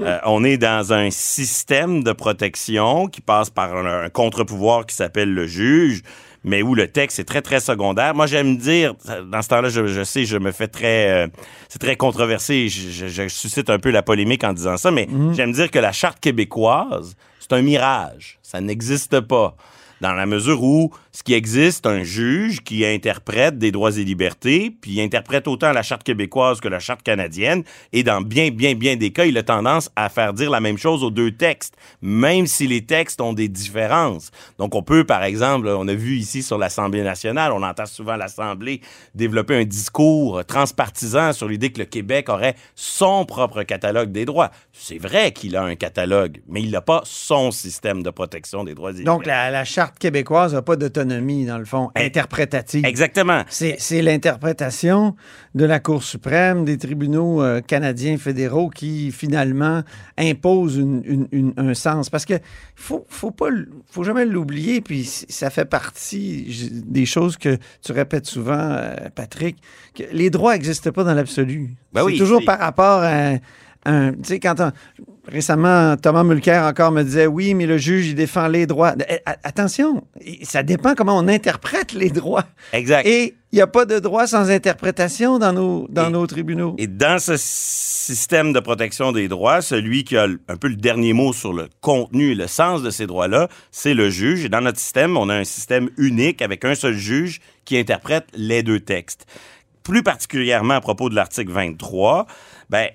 Euh, 0.00 0.18
on 0.24 0.42
est 0.42 0.56
dans 0.56 0.92
un 0.92 1.10
système 1.10 2.02
de 2.02 2.12
protection 2.12 3.06
qui 3.08 3.20
passe 3.20 3.50
par 3.50 3.76
un, 3.76 4.04
un 4.04 4.08
contre-pouvoir 4.08 4.86
qui 4.86 4.96
s'appelle 4.96 5.32
le 5.32 5.46
juge, 5.46 6.02
mais 6.44 6.62
où 6.62 6.74
le 6.74 6.88
texte 6.88 7.18
est 7.20 7.24
très, 7.24 7.42
très 7.42 7.60
secondaire. 7.60 8.14
Moi, 8.14 8.26
j'aime 8.26 8.56
dire, 8.56 8.94
dans 9.30 9.42
ce 9.42 9.48
temps-là, 9.48 9.68
je, 9.68 9.86
je 9.86 10.02
sais, 10.02 10.24
je 10.24 10.38
me 10.38 10.50
fais 10.50 10.66
très... 10.66 11.10
euh, 11.10 11.28
c'est 11.68 11.78
très 11.78 11.96
controversé, 11.96 12.68
je, 12.68 12.90
je- 12.90 13.08
je 13.08 13.28
suscite 13.28 13.70
un 13.70 13.78
peu 13.78 13.90
la 13.90 14.02
polémique 14.02 14.42
en 14.44 14.52
disant 14.52 14.76
ça, 14.76 14.90
mais 14.90 15.06
j'aime 15.34 15.52
dire 15.52 15.70
que 15.70 15.78
la 15.78 15.92
Charte 15.92 16.18
québécoise, 16.20 17.14
c'est 17.38 17.52
un 17.52 17.62
mirage. 17.62 18.38
Ça 18.42 18.60
n'existe 18.60 19.20
pas. 19.20 19.56
Dans 20.02 20.14
la 20.14 20.26
mesure 20.26 20.64
où 20.64 20.90
ce 21.12 21.22
qui 21.22 21.32
existe, 21.32 21.86
un 21.86 22.02
juge 22.02 22.64
qui 22.64 22.84
interprète 22.84 23.56
des 23.56 23.70
droits 23.70 23.96
et 23.96 24.02
libertés, 24.02 24.74
puis 24.80 24.94
il 24.94 25.00
interprète 25.00 25.46
autant 25.46 25.70
la 25.70 25.84
Charte 25.84 26.02
québécoise 26.02 26.60
que 26.60 26.66
la 26.66 26.80
Charte 26.80 27.04
canadienne, 27.04 27.62
et 27.92 28.02
dans 28.02 28.20
bien, 28.20 28.50
bien, 28.50 28.74
bien 28.74 28.96
des 28.96 29.12
cas, 29.12 29.26
il 29.26 29.38
a 29.38 29.44
tendance 29.44 29.90
à 29.94 30.08
faire 30.08 30.32
dire 30.32 30.50
la 30.50 30.58
même 30.58 30.76
chose 30.76 31.04
aux 31.04 31.12
deux 31.12 31.30
textes, 31.30 31.76
même 32.00 32.48
si 32.48 32.66
les 32.66 32.84
textes 32.84 33.20
ont 33.20 33.32
des 33.32 33.46
différences. 33.46 34.32
Donc, 34.58 34.74
on 34.74 34.82
peut, 34.82 35.04
par 35.04 35.22
exemple, 35.22 35.68
on 35.68 35.86
a 35.86 35.94
vu 35.94 36.16
ici 36.16 36.42
sur 36.42 36.58
l'Assemblée 36.58 37.04
nationale, 37.04 37.52
on 37.52 37.62
entend 37.62 37.86
souvent 37.86 38.16
l'Assemblée 38.16 38.80
développer 39.14 39.54
un 39.54 39.64
discours 39.64 40.44
transpartisan 40.44 41.32
sur 41.32 41.46
l'idée 41.46 41.70
que 41.70 41.78
le 41.78 41.84
Québec 41.84 42.28
aurait 42.28 42.56
son 42.74 43.24
propre 43.24 43.62
catalogue 43.62 44.10
des 44.10 44.24
droits. 44.24 44.50
C'est 44.72 44.98
vrai 44.98 45.30
qu'il 45.30 45.54
a 45.54 45.62
un 45.62 45.76
catalogue, 45.76 46.40
mais 46.48 46.60
il 46.60 46.72
n'a 46.72 46.80
pas 46.80 47.02
son 47.04 47.52
système 47.52 48.02
de 48.02 48.10
protection 48.10 48.64
des 48.64 48.74
droits 48.74 48.90
et 48.90 49.04
Donc, 49.04 49.26
libertés. 49.26 49.26
la, 49.26 49.50
la 49.52 49.64
Charte 49.64 49.91
québécoise 49.98 50.54
n'a 50.54 50.62
pas 50.62 50.76
d'autonomie, 50.76 51.44
dans 51.46 51.58
le 51.58 51.64
fond, 51.64 51.90
Eh, 51.96 52.04
interprétative. 52.04 52.84
Exactement. 52.84 53.42
C'est 53.48 53.76
c'est 53.78 54.02
l'interprétation 54.02 55.14
de 55.54 55.64
la 55.64 55.80
Cour 55.80 56.02
suprême, 56.02 56.64
des 56.64 56.78
tribunaux 56.78 57.42
euh, 57.42 57.60
canadiens 57.60 58.16
fédéraux 58.18 58.68
qui 58.70 59.10
finalement 59.12 59.82
imposent 60.18 60.76
une- 60.76 61.02
une- 61.04 61.28
une- 61.32 61.54
un 61.56 61.74
sens. 61.74 62.10
Parce 62.10 62.24
que 62.24 62.34
faut, 62.74 63.04
faut 63.08 63.30
pas, 63.30 63.48
faut 63.90 64.04
jamais 64.04 64.24
l'oublier. 64.24 64.80
Puis 64.80 65.04
ça 65.04 65.50
fait 65.50 65.64
partie 65.64 66.72
des 66.86 67.06
choses 67.06 67.36
que 67.36 67.58
tu 67.84 67.92
répètes 67.92 68.26
souvent, 68.26 68.58
euh, 68.58 68.96
Patrick, 69.14 69.56
que 69.94 70.04
les 70.12 70.30
droits 70.30 70.52
n'existent 70.54 70.92
pas 70.92 71.04
dans 71.04 71.14
l'absolu. 71.14 71.70
Ben 71.92 72.00
c'est 72.00 72.06
oui, 72.06 72.18
toujours 72.18 72.44
par 72.44 72.58
rapport 72.58 73.02
à 73.02 73.34
un, 73.84 74.12
tu 74.12 74.18
sais, 74.22 74.38
quand 74.40 74.60
on- 74.60 74.72
récemment, 75.28 75.96
Thomas 75.96 76.24
Mulcair 76.24 76.64
encore 76.64 76.90
me 76.92 77.02
disait 77.02 77.26
oui, 77.26 77.54
mais 77.54 77.66
le 77.66 77.78
juge, 77.78 78.08
il 78.08 78.14
défend 78.14 78.48
les 78.48 78.66
droits. 78.66 78.94
Eh, 79.08 79.18
Attention, 79.44 80.04
ça 80.42 80.62
dépend 80.62 80.94
comment 80.94 81.16
on 81.18 81.28
interprète 81.28 81.92
les 81.92 82.10
droits. 82.10 82.44
Exact. 82.72 83.06
Et 83.06 83.34
il 83.52 83.56
n'y 83.56 83.60
a 83.60 83.66
pas 83.66 83.84
de 83.84 83.98
droit 83.98 84.26
sans 84.26 84.50
interprétation 84.50 85.38
dans 85.38 85.52
nos, 85.52 85.86
dans 85.90 86.08
Et- 86.08 86.12
nos 86.12 86.26
tribunaux. 86.26 86.74
Et 86.78 86.86
dans 86.86 87.18
ce 87.18 87.34
système 87.36 88.52
de 88.52 88.60
protection 88.60 89.12
des 89.12 89.28
droits, 89.28 89.60
celui 89.62 90.04
qui 90.04 90.16
a 90.16 90.26
un 90.48 90.56
peu 90.56 90.68
le 90.68 90.76
dernier 90.76 91.12
mot 91.12 91.32
sur 91.32 91.52
le 91.52 91.68
contenu 91.80 92.32
et 92.32 92.34
le 92.34 92.46
sens 92.46 92.82
de 92.82 92.90
ces 92.90 93.06
droits-là, 93.06 93.48
c'est 93.70 93.94
le 93.94 94.10
juge. 94.10 94.44
Et 94.44 94.48
dans 94.48 94.60
notre 94.60 94.78
système, 94.78 95.16
on 95.16 95.28
a 95.28 95.34
un 95.34 95.44
système 95.44 95.88
unique 95.98 96.42
avec 96.42 96.64
un 96.64 96.74
seul 96.74 96.94
juge 96.94 97.40
qui 97.64 97.76
interprète 97.78 98.26
les 98.34 98.62
deux 98.62 98.80
textes. 98.80 99.26
Plus 99.82 100.02
particulièrement 100.02 100.74
à 100.74 100.80
propos 100.80 101.08
de 101.10 101.14
l'article 101.16 101.50
23, 101.52 102.26
ben, 102.70 102.88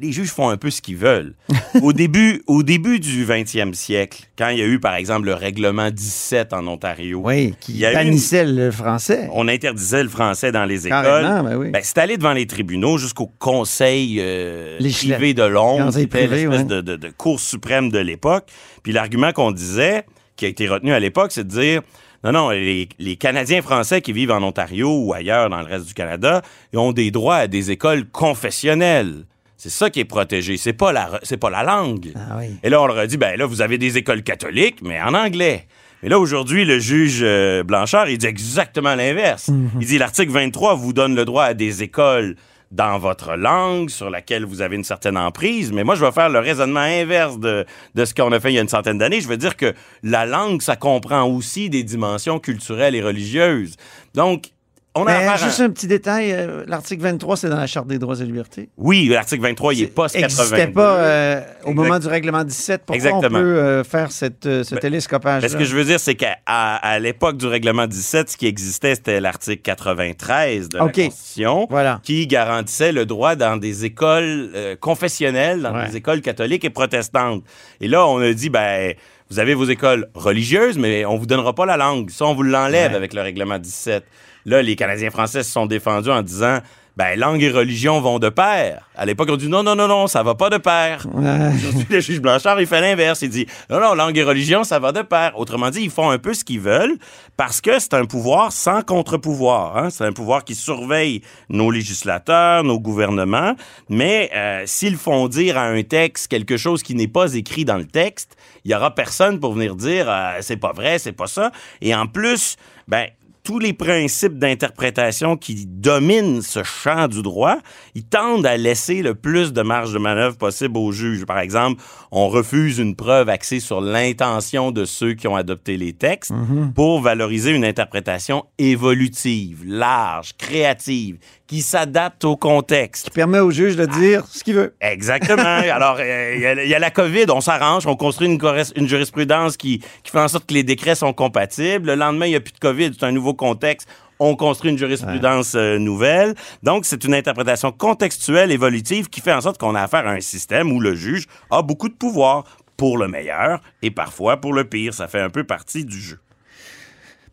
les 0.00 0.12
juges 0.12 0.30
font 0.30 0.48
un 0.48 0.56
peu 0.56 0.70
ce 0.70 0.80
qu'ils 0.80 0.96
veulent. 0.96 1.34
au, 1.82 1.92
début, 1.92 2.42
au 2.46 2.62
début 2.62 2.98
du 3.00 3.24
20e 3.26 3.74
siècle, 3.74 4.24
quand 4.38 4.48
il 4.48 4.58
y 4.58 4.62
a 4.62 4.66
eu, 4.66 4.80
par 4.80 4.94
exemple, 4.94 5.26
le 5.26 5.34
règlement 5.34 5.90
17 5.90 6.52
en 6.52 6.66
Ontario, 6.66 7.20
oui, 7.24 7.54
qui 7.60 7.80
bannissait 7.80 8.46
le 8.46 8.70
français. 8.70 9.28
on 9.32 9.46
interdisait 9.48 10.02
le 10.02 10.08
français 10.08 10.52
dans 10.52 10.64
les 10.64 10.86
écoles. 10.86 11.22
Ben 11.22 11.56
oui. 11.56 11.70
Ben, 11.70 11.80
c'est 11.84 11.98
allé 11.98 12.16
devant 12.16 12.32
les 12.32 12.46
tribunaux 12.46 12.98
jusqu'au 12.98 13.26
conseil 13.38 14.18
euh, 14.20 14.78
privé 14.78 15.34
de 15.34 15.42
Londres, 15.42 15.86
Conseil 15.86 16.08
qui 16.08 16.16
était 16.16 16.26
privé, 16.26 16.42
l'espèce 16.46 16.60
ouais. 16.60 16.64
de, 16.66 16.80
de- 16.80 16.96
de 16.96 17.08
cour 17.10 17.38
suprême 17.38 17.90
de 17.90 17.98
l'époque. 17.98 18.46
Puis 18.82 18.92
l'argument 18.92 19.32
qu'on 19.32 19.52
disait, 19.52 20.04
qui 20.36 20.46
a 20.46 20.48
été 20.48 20.68
retenu 20.68 20.92
à 20.92 21.00
l'époque, 21.00 21.32
c'est 21.32 21.44
de 21.44 21.48
dire 21.50 21.82
non, 22.24 22.32
non, 22.32 22.50
les, 22.50 22.88
les 22.98 23.16
Canadiens 23.16 23.62
français 23.62 24.02
qui 24.02 24.12
vivent 24.12 24.30
en 24.30 24.42
Ontario 24.42 24.94
ou 24.94 25.14
ailleurs 25.14 25.48
dans 25.48 25.60
le 25.60 25.66
reste 25.66 25.86
du 25.86 25.94
Canada, 25.94 26.42
ils 26.72 26.78
ont 26.78 26.92
des 26.92 27.10
droits 27.10 27.36
à 27.36 27.46
des 27.46 27.70
écoles 27.70 28.06
confessionnelles. 28.10 29.24
C'est 29.60 29.68
ça 29.68 29.90
qui 29.90 30.00
est 30.00 30.06
protégé. 30.06 30.56
C'est 30.56 30.72
pas 30.72 30.90
la, 30.90 31.20
c'est 31.22 31.36
pas 31.36 31.50
la 31.50 31.62
langue. 31.62 32.14
Ah 32.16 32.38
oui. 32.38 32.56
Et 32.62 32.70
là, 32.70 32.80
on 32.80 32.86
leur 32.86 32.96
a 32.96 33.06
dit, 33.06 33.18
ben 33.18 33.36
là, 33.36 33.44
vous 33.44 33.60
avez 33.60 33.76
des 33.76 33.98
écoles 33.98 34.22
catholiques, 34.22 34.78
mais 34.80 34.98
en 35.02 35.12
anglais. 35.12 35.66
Mais 36.02 36.08
là, 36.08 36.18
aujourd'hui, 36.18 36.64
le 36.64 36.78
juge 36.78 37.18
euh, 37.20 37.62
Blanchard, 37.62 38.08
il 38.08 38.16
dit 38.16 38.24
exactement 38.24 38.94
l'inverse. 38.94 39.48
Mhm. 39.48 39.70
Il 39.78 39.86
dit, 39.86 39.98
l'article 39.98 40.32
23 40.32 40.76
vous 40.76 40.94
donne 40.94 41.14
le 41.14 41.26
droit 41.26 41.44
à 41.44 41.52
des 41.52 41.82
écoles 41.82 42.36
dans 42.70 42.96
votre 42.98 43.36
langue, 43.36 43.90
sur 43.90 44.08
laquelle 44.08 44.46
vous 44.46 44.62
avez 44.62 44.76
une 44.76 44.84
certaine 44.84 45.18
emprise. 45.18 45.72
Mais 45.72 45.84
moi, 45.84 45.94
je 45.94 46.02
vais 46.02 46.12
faire 46.12 46.30
le 46.30 46.38
raisonnement 46.38 46.80
inverse 46.80 47.38
de, 47.38 47.66
de 47.94 48.04
ce 48.06 48.14
qu'on 48.14 48.32
a 48.32 48.40
fait 48.40 48.52
il 48.52 48.54
y 48.54 48.58
a 48.58 48.62
une 48.62 48.68
centaine 48.68 48.96
d'années. 48.96 49.20
Je 49.20 49.28
veux 49.28 49.36
dire 49.36 49.58
que 49.58 49.74
la 50.02 50.24
langue, 50.24 50.62
ça 50.62 50.76
comprend 50.76 51.24
aussi 51.24 51.68
des 51.68 51.82
dimensions 51.82 52.38
culturelles 52.38 52.94
et 52.94 53.02
religieuses. 53.02 53.76
Donc, 54.14 54.52
on 54.94 55.06
a 55.06 55.12
à- 55.12 55.36
juste 55.36 55.60
un 55.60 55.70
petit 55.70 55.86
détail, 55.86 56.32
euh, 56.32 56.64
l'article 56.66 57.02
23, 57.02 57.36
c'est 57.36 57.48
dans 57.48 57.56
la 57.58 57.66
Charte 57.66 57.86
des 57.86 57.98
droits 57.98 58.18
et 58.20 58.24
libertés. 58.24 58.68
Oui, 58.76 59.06
l'article 59.08 59.42
23, 59.42 59.72
il 59.74 59.82
est 59.84 59.86
pas 59.86 60.06
n'existait 60.14 60.46
82. 60.66 60.72
pas 60.72 60.96
euh, 60.98 61.40
au 61.40 61.42
Exact. 61.70 61.74
moment 61.74 61.98
du 62.00 62.06
règlement 62.08 62.42
17. 62.44 62.82
Pourquoi 62.84 62.96
Exactement. 62.96 63.38
on 63.38 63.42
peut 63.42 63.46
euh, 63.58 63.84
faire 63.84 64.10
cette, 64.10 64.44
ce 64.44 64.74
Ben, 64.74 64.80
télescopage 64.80 65.42
Mais 65.42 65.48
ce 65.48 65.56
que 65.56 65.64
je 65.64 65.76
veux 65.76 65.84
dire, 65.84 66.00
c'est 66.00 66.14
qu'à 66.16 66.36
à, 66.46 66.76
à 66.76 66.98
l'époque 66.98 67.36
du 67.36 67.46
règlement 67.46 67.86
17, 67.86 68.30
ce 68.30 68.36
qui 68.36 68.46
existait, 68.46 68.94
c'était 68.96 69.20
l'article 69.20 69.62
93 69.62 70.68
de 70.68 70.78
la 70.78 70.84
Constitution, 70.88 71.66
Voilà. 71.70 72.00
qui 72.02 72.26
garantissait 72.26 72.92
le 72.92 73.06
droit 73.06 73.36
dans 73.36 73.56
des 73.56 73.84
écoles 73.84 74.50
confessionnelles, 74.80 75.62
dans 75.62 75.74
Ouais. 75.74 75.88
des 75.88 75.96
écoles 75.96 76.20
catholiques 76.20 76.64
et 76.64 76.70
protestantes. 76.70 77.44
Et 77.80 77.86
là, 77.88 78.06
on 78.06 78.18
a 78.18 78.32
dit, 78.32 78.50
ben, 78.50 78.94
vous 79.30 79.38
avez 79.38 79.54
vos 79.54 79.66
écoles 79.66 80.08
religieuses, 80.14 80.76
mais 80.76 81.04
on 81.04 81.16
vous 81.16 81.26
donnera 81.26 81.54
pas 81.54 81.64
la 81.64 81.76
langue. 81.76 82.10
Ça, 82.10 82.24
on 82.26 82.34
vous 82.34 82.42
l'enlève 82.42 82.90
Ouais. 82.90 82.96
avec 82.96 83.14
le 83.14 83.20
règlement 83.22 83.58
17. 83.58 84.04
Là, 84.46 84.62
les 84.62 84.76
Canadiens 84.76 85.10
français 85.10 85.42
se 85.42 85.50
sont 85.52 85.66
défendus 85.66 86.10
en 86.10 86.22
disant, 86.22 86.58
ben, 86.96 87.18
langue 87.18 87.42
et 87.42 87.50
religion 87.50 88.00
vont 88.00 88.18
de 88.18 88.28
pair. 88.28 88.88
À 88.94 89.06
l'époque, 89.06 89.28
on 89.30 89.36
dit, 89.36 89.48
non, 89.48 89.62
non, 89.62 89.74
non, 89.74 89.88
non, 89.88 90.06
ça 90.06 90.22
va 90.22 90.34
pas 90.34 90.50
de 90.50 90.58
pair. 90.58 91.06
Aujourd'hui, 91.14 91.86
le 91.88 92.00
juge 92.00 92.20
Blanchard, 92.20 92.60
il 92.60 92.66
fait 92.66 92.80
l'inverse. 92.80 93.22
Il 93.22 93.30
dit 93.30 93.46
non, 93.70 93.80
non, 93.80 93.94
langue 93.94 94.18
et 94.18 94.22
religion, 94.22 94.64
ça 94.64 94.78
va 94.78 94.92
de 94.92 95.00
pair. 95.00 95.38
Autrement 95.38 95.70
dit, 95.70 95.80
ils 95.82 95.90
font 95.90 96.10
un 96.10 96.18
peu 96.18 96.34
ce 96.34 96.44
qu'ils 96.44 96.60
veulent 96.60 96.98
parce 97.38 97.60
que 97.62 97.78
c'est 97.78 97.94
un 97.94 98.04
pouvoir 98.04 98.52
sans 98.52 98.82
contre-pouvoir. 98.82 99.78
hein. 99.78 99.88
C'est 99.88 100.04
un 100.04 100.12
pouvoir 100.12 100.44
qui 100.44 100.54
surveille 100.54 101.22
nos 101.48 101.70
législateurs, 101.70 102.64
nos 102.64 102.78
gouvernements. 102.78 103.54
Mais 103.88 104.30
euh, 104.34 104.64
s'ils 104.66 104.96
font 104.96 105.28
dire 105.28 105.56
à 105.56 105.62
un 105.68 105.82
texte 105.82 106.28
quelque 106.28 106.58
chose 106.58 106.82
qui 106.82 106.94
n'est 106.94 107.08
pas 107.08 107.32
écrit 107.34 107.64
dans 107.64 107.78
le 107.78 107.86
texte, 107.86 108.36
il 108.64 108.72
y 108.72 108.74
aura 108.74 108.94
personne 108.94 109.40
pour 109.40 109.54
venir 109.54 109.74
dire 109.74 110.06
euh, 110.08 110.38
c'est 110.40 110.58
pas 110.58 110.72
vrai, 110.72 110.98
c'est 110.98 111.12
pas 111.12 111.28
ça. 111.28 111.50
Et 111.80 111.94
en 111.94 112.06
plus, 112.06 112.56
ben 112.88 113.06
tous 113.42 113.58
les 113.58 113.72
principes 113.72 114.38
d'interprétation 114.38 115.36
qui 115.36 115.66
dominent 115.66 116.42
ce 116.42 116.62
champ 116.62 117.08
du 117.08 117.22
droit, 117.22 117.56
ils 117.94 118.04
tendent 118.04 118.46
à 118.46 118.56
laisser 118.56 119.02
le 119.02 119.14
plus 119.14 119.52
de 119.52 119.62
marge 119.62 119.92
de 119.92 119.98
manœuvre 119.98 120.36
possible 120.36 120.76
au 120.76 120.92
juge. 120.92 121.24
Par 121.24 121.38
exemple, 121.38 121.82
on 122.10 122.28
refuse 122.28 122.78
une 122.78 122.96
preuve 122.96 123.28
axée 123.28 123.60
sur 123.60 123.80
l'intention 123.80 124.70
de 124.70 124.84
ceux 124.84 125.14
qui 125.14 125.28
ont 125.28 125.36
adopté 125.36 125.76
les 125.76 125.92
textes 125.92 126.32
pour 126.74 127.00
valoriser 127.00 127.52
une 127.52 127.64
interprétation 127.64 128.44
évolutive, 128.58 129.64
large, 129.66 130.36
créative, 130.36 131.18
qui 131.50 131.62
s'adapte 131.62 132.24
au 132.24 132.36
contexte. 132.36 133.06
qui 133.06 133.10
permet 133.10 133.40
au 133.40 133.50
juge 133.50 133.74
de 133.74 133.84
dire 133.84 134.24
ce 134.30 134.44
qu'il 134.44 134.54
veut. 134.54 134.72
Exactement. 134.80 135.42
Alors, 135.42 135.96
euh, 135.98 136.34
il 136.36 136.42
y, 136.42 136.46
a- 136.46 136.62
il 136.62 136.68
y 136.70 136.74
a 136.76 136.78
la 136.78 136.92
COVID, 136.92 137.24
on 137.30 137.40
s'arrange, 137.40 137.88
on 137.88 137.96
construit 137.96 138.28
une, 138.28 138.86
jurisprudence 138.88 139.56
qui, 139.56 139.80
qui 140.04 140.12
fait 140.12 140.20
en 140.20 140.28
sorte 140.28 140.46
que 140.46 140.54
les 140.54 140.62
décrets 140.62 140.94
sont 140.94 141.12
compatibles. 141.12 141.88
Le 141.88 141.96
lendemain, 141.96 142.26
il 142.26 142.30
n'y 142.30 142.36
a 142.36 142.40
plus 142.40 142.52
de 142.52 142.58
COVID, 142.60 142.92
c'est 142.96 143.04
un 143.04 143.10
nouveau 143.10 143.34
contexte. 143.34 143.88
On 144.20 144.36
construit 144.36 144.70
une 144.70 144.78
jurisprudence 144.78 145.56
euh, 145.56 145.78
nouvelle. 145.80 146.36
Donc, 146.62 146.84
c'est 146.84 147.02
une 147.02 147.14
interprétation 147.14 147.72
contextuelle, 147.72 148.52
évolutive, 148.52 149.08
qui 149.08 149.20
fait 149.20 149.32
en 149.32 149.40
sorte 149.40 149.58
qu'on 149.58 149.74
a 149.74 149.82
affaire 149.82 150.06
à 150.06 150.12
un 150.12 150.20
système 150.20 150.70
où 150.70 150.78
le 150.78 150.94
juge 150.94 151.26
a 151.50 151.62
beaucoup 151.62 151.88
de 151.88 151.94
pouvoir 151.94 152.44
pour 152.76 152.96
le 152.96 153.08
meilleur 153.08 153.60
et 153.82 153.90
parfois 153.90 154.36
pour 154.36 154.52
le 154.52 154.62
pire. 154.62 154.94
Ça 154.94 155.08
fait 155.08 155.20
un 155.20 155.30
peu 155.30 155.42
partie 155.42 155.84
du 155.84 155.98
jeu. 155.98 156.20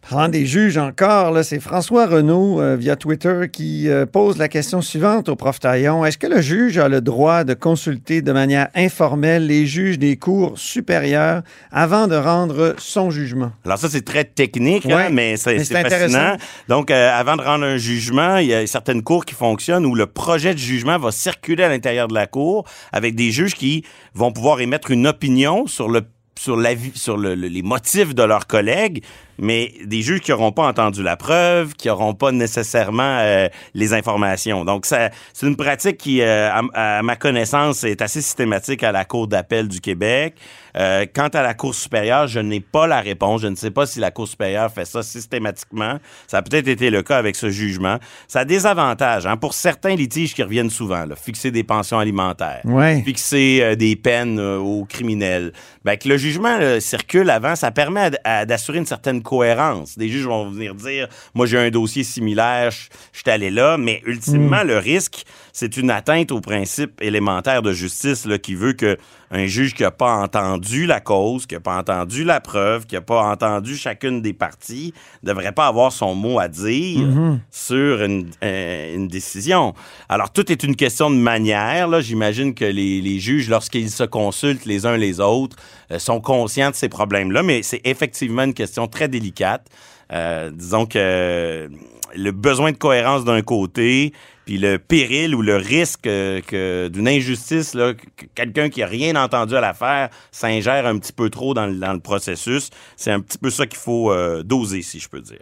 Parlant 0.09 0.29
des 0.29 0.45
juges 0.45 0.77
encore, 0.77 1.37
c'est 1.43 1.59
François 1.59 2.05
Renaud 2.07 2.61
euh, 2.61 2.77
via 2.77 2.95
Twitter 2.95 3.47
qui 3.51 3.89
euh, 3.89 4.05
pose 4.05 4.37
la 4.37 4.47
question 4.47 4.81
suivante 4.81 5.27
au 5.27 5.35
prof 5.35 5.59
Taillon. 5.59 6.05
Est-ce 6.05 6.17
que 6.17 6.27
le 6.27 6.39
juge 6.39 6.77
a 6.77 6.87
le 6.87 7.01
droit 7.01 7.43
de 7.43 7.53
consulter 7.53 8.21
de 8.21 8.31
manière 8.31 8.69
informelle 8.73 9.47
les 9.47 9.65
juges 9.65 9.99
des 9.99 10.15
cours 10.15 10.57
supérieures 10.57 11.41
avant 11.71 12.07
de 12.07 12.15
rendre 12.15 12.75
son 12.77 13.09
jugement? 13.11 13.51
Alors 13.65 13.77
ça, 13.79 13.89
c'est 13.89 14.05
très 14.05 14.23
technique, 14.23 14.85
hein, 14.85 14.95
Ouais, 14.95 15.09
mais 15.09 15.35
c'est 15.35 15.57
mais 15.57 15.89
fascinant. 15.89 16.37
Donc, 16.69 16.89
euh, 16.89 17.11
avant 17.13 17.35
de 17.35 17.41
rendre 17.41 17.65
un 17.65 17.75
jugement, 17.77 18.37
il 18.37 18.47
y 18.47 18.53
a 18.53 18.65
certaines 18.65 19.03
cours 19.03 19.25
qui 19.25 19.33
fonctionnent 19.35 19.85
où 19.85 19.93
le 19.93 20.05
projet 20.07 20.53
de 20.53 20.59
jugement 20.59 20.97
va 20.97 21.11
circuler 21.11 21.63
à 21.65 21.69
l'intérieur 21.69 22.07
de 22.07 22.13
la 22.13 22.27
cour 22.27 22.63
avec 22.93 23.15
des 23.15 23.31
juges 23.31 23.55
qui 23.55 23.83
vont 24.13 24.31
pouvoir 24.31 24.61
émettre 24.61 24.89
une 24.89 25.05
opinion 25.05 25.67
sur 25.67 25.89
le 25.89 26.03
sur, 26.39 26.55
l'avis- 26.55 26.95
sur 26.95 27.17
le- 27.17 27.33
le- 27.33 27.47
les 27.47 27.63
motifs 27.63 28.13
de 28.13 28.21
leurs 28.21 28.45
collègues, 28.45 29.03
mais 29.39 29.73
des 29.85 30.01
juges 30.01 30.21
qui 30.21 30.31
n'auront 30.31 30.51
pas 30.51 30.67
entendu 30.67 31.03
la 31.03 31.17
preuve, 31.17 31.73
qui 31.73 31.87
n'auront 31.87 32.13
pas 32.13 32.31
nécessairement 32.31 33.19
euh, 33.21 33.47
les 33.73 33.93
informations. 33.93 34.65
Donc, 34.65 34.85
ça, 34.85 35.09
c'est 35.33 35.47
une 35.47 35.55
pratique 35.55 35.97
qui, 35.97 36.21
euh, 36.21 36.49
à, 36.51 36.97
à 36.99 37.01
ma 37.03 37.15
connaissance, 37.15 37.83
est 37.83 38.01
assez 38.01 38.21
systématique 38.21 38.83
à 38.83 38.91
la 38.91 39.05
Cour 39.05 39.27
d'appel 39.27 39.67
du 39.67 39.79
Québec. 39.81 40.35
Euh, 40.75 41.05
quant 41.11 41.29
à 41.29 41.41
la 41.41 41.53
Cour 41.55 41.73
supérieure, 41.73 42.27
je 42.27 42.39
n'ai 42.39 42.59
pas 42.59 42.85
la 42.85 43.01
réponse. 43.01 43.41
Je 43.41 43.47
ne 43.47 43.55
sais 43.55 43.71
pas 43.71 43.85
si 43.87 43.99
la 43.99 44.11
Cour 44.11 44.27
supérieure 44.27 44.71
fait 44.71 44.85
ça 44.85 45.01
systématiquement. 45.01 45.97
Ça 46.27 46.37
a 46.37 46.41
peut-être 46.43 46.67
été 46.67 46.89
le 46.89 47.01
cas 47.01 47.17
avec 47.17 47.35
ce 47.35 47.49
jugement. 47.49 47.97
Ça 48.27 48.41
a 48.41 48.45
des 48.45 48.65
avantages. 48.67 49.25
Hein, 49.25 49.37
pour 49.37 49.53
certains 49.53 49.95
litiges 49.95 50.33
qui 50.35 50.43
reviennent 50.43 50.69
souvent, 50.69 51.05
là, 51.05 51.15
fixer 51.15 51.49
des 51.51 51.63
pensions 51.63 51.97
alimentaires 51.99 52.61
Ouais. 52.63 53.01
fixer 53.03 53.59
euh, 53.61 53.75
des 53.75 53.95
peines 53.95 54.39
euh, 54.39 54.57
aux 54.59 54.85
criminels. 54.85 55.51
Ben, 55.83 55.97
que 55.97 56.07
le 56.09 56.17
jugement 56.17 56.57
là, 56.57 56.79
circule 56.79 57.29
avant, 57.29 57.55
ça 57.55 57.71
permet 57.71 58.11
d'assurer 58.45 58.77
une 58.77 58.85
certaine 58.85 59.23
cohérence. 59.27 59.97
Des 59.97 60.07
juges 60.07 60.25
vont 60.25 60.49
venir 60.49 60.73
dire, 60.73 61.09
moi 61.33 61.45
j'ai 61.45 61.57
un 61.59 61.69
dossier 61.69 62.03
similaire, 62.03 62.71
je 62.71 62.87
je 63.11 63.19
suis 63.19 63.31
allé 63.31 63.49
là, 63.49 63.77
mais 63.77 64.01
ultimement 64.05 64.63
le 64.63 64.77
risque, 64.77 65.25
c'est 65.59 65.75
une 65.75 65.89
atteinte 65.89 66.31
au 66.31 66.39
principe 66.39 67.01
élémentaire 67.01 67.63
de 67.63 67.73
justice 67.73 68.27
là, 68.27 68.37
qui 68.37 68.53
veut 68.53 68.73
que 68.73 68.95
un 69.31 69.47
juge 69.47 69.73
qui 69.73 69.81
n'a 69.81 69.89
pas 69.89 70.13
entendu 70.13 70.85
la 70.85 70.99
cause, 70.99 71.47
qui 71.47 71.55
n'a 71.55 71.59
pas 71.59 71.79
entendu 71.79 72.23
la 72.23 72.39
preuve, 72.39 72.85
qui 72.85 72.93
n'a 72.93 73.01
pas 73.01 73.23
entendu 73.23 73.75
chacune 73.75 74.21
des 74.21 74.33
parties, 74.33 74.93
ne 75.23 75.29
devrait 75.29 75.53
pas 75.53 75.65
avoir 75.65 75.91
son 75.91 76.13
mot 76.13 76.37
à 76.37 76.47
dire 76.47 77.07
sur 77.49 78.03
une, 78.03 78.29
euh, 78.43 78.95
une 78.95 79.07
décision. 79.07 79.73
Alors, 80.09 80.31
tout 80.31 80.51
est 80.51 80.61
une 80.61 80.75
question 80.75 81.09
de 81.09 81.15
manière. 81.15 82.01
J'imagine 82.01 82.53
que 82.53 82.63
les, 82.63 83.01
les 83.01 83.19
juges, 83.19 83.49
lorsqu'ils 83.49 83.89
se 83.89 84.03
consultent 84.03 84.65
les 84.65 84.85
uns 84.85 84.95
les 84.95 85.19
autres, 85.19 85.55
euh, 85.91 85.97
sont 85.97 86.21
conscients 86.21 86.69
de 86.69 86.75
ces 86.75 86.87
problèmes-là, 86.87 87.41
mais 87.41 87.63
c'est 87.63 87.81
effectivement 87.83 88.43
une 88.43 88.53
question 88.53 88.87
très 88.87 89.07
délicate. 89.07 89.65
Euh, 90.13 90.51
disons 90.53 90.85
que 90.85 91.67
le 92.15 92.31
besoin 92.31 92.71
de 92.71 92.77
cohérence 92.77 93.25
d'un 93.25 93.41
côté, 93.41 94.13
puis 94.45 94.57
le 94.57 94.77
péril 94.79 95.35
ou 95.35 95.41
le 95.41 95.55
risque 95.57 96.07
euh, 96.07 96.41
que 96.41 96.87
d'une 96.87 97.07
injustice, 97.07 97.73
là, 97.73 97.93
que 97.93 98.05
que 98.17 98.25
quelqu'un 98.33 98.69
qui 98.69 98.81
a 98.81 98.87
rien 98.87 99.15
entendu 99.15 99.55
à 99.55 99.61
l'affaire 99.61 100.09
s'ingère 100.31 100.85
un 100.85 100.97
petit 100.97 101.13
peu 101.13 101.29
trop 101.29 101.53
dans, 101.53 101.65
le- 101.67 101.75
dans 101.79 101.93
le 101.93 101.99
processus, 101.99 102.69
c'est 102.95 103.11
un 103.11 103.19
petit 103.19 103.37
peu 103.37 103.49
ça 103.49 103.65
qu'il 103.67 103.79
faut 103.79 104.11
euh, 104.11 104.43
doser, 104.43 104.81
si 104.81 104.99
je 104.99 105.09
peux 105.09 105.21
dire. 105.21 105.41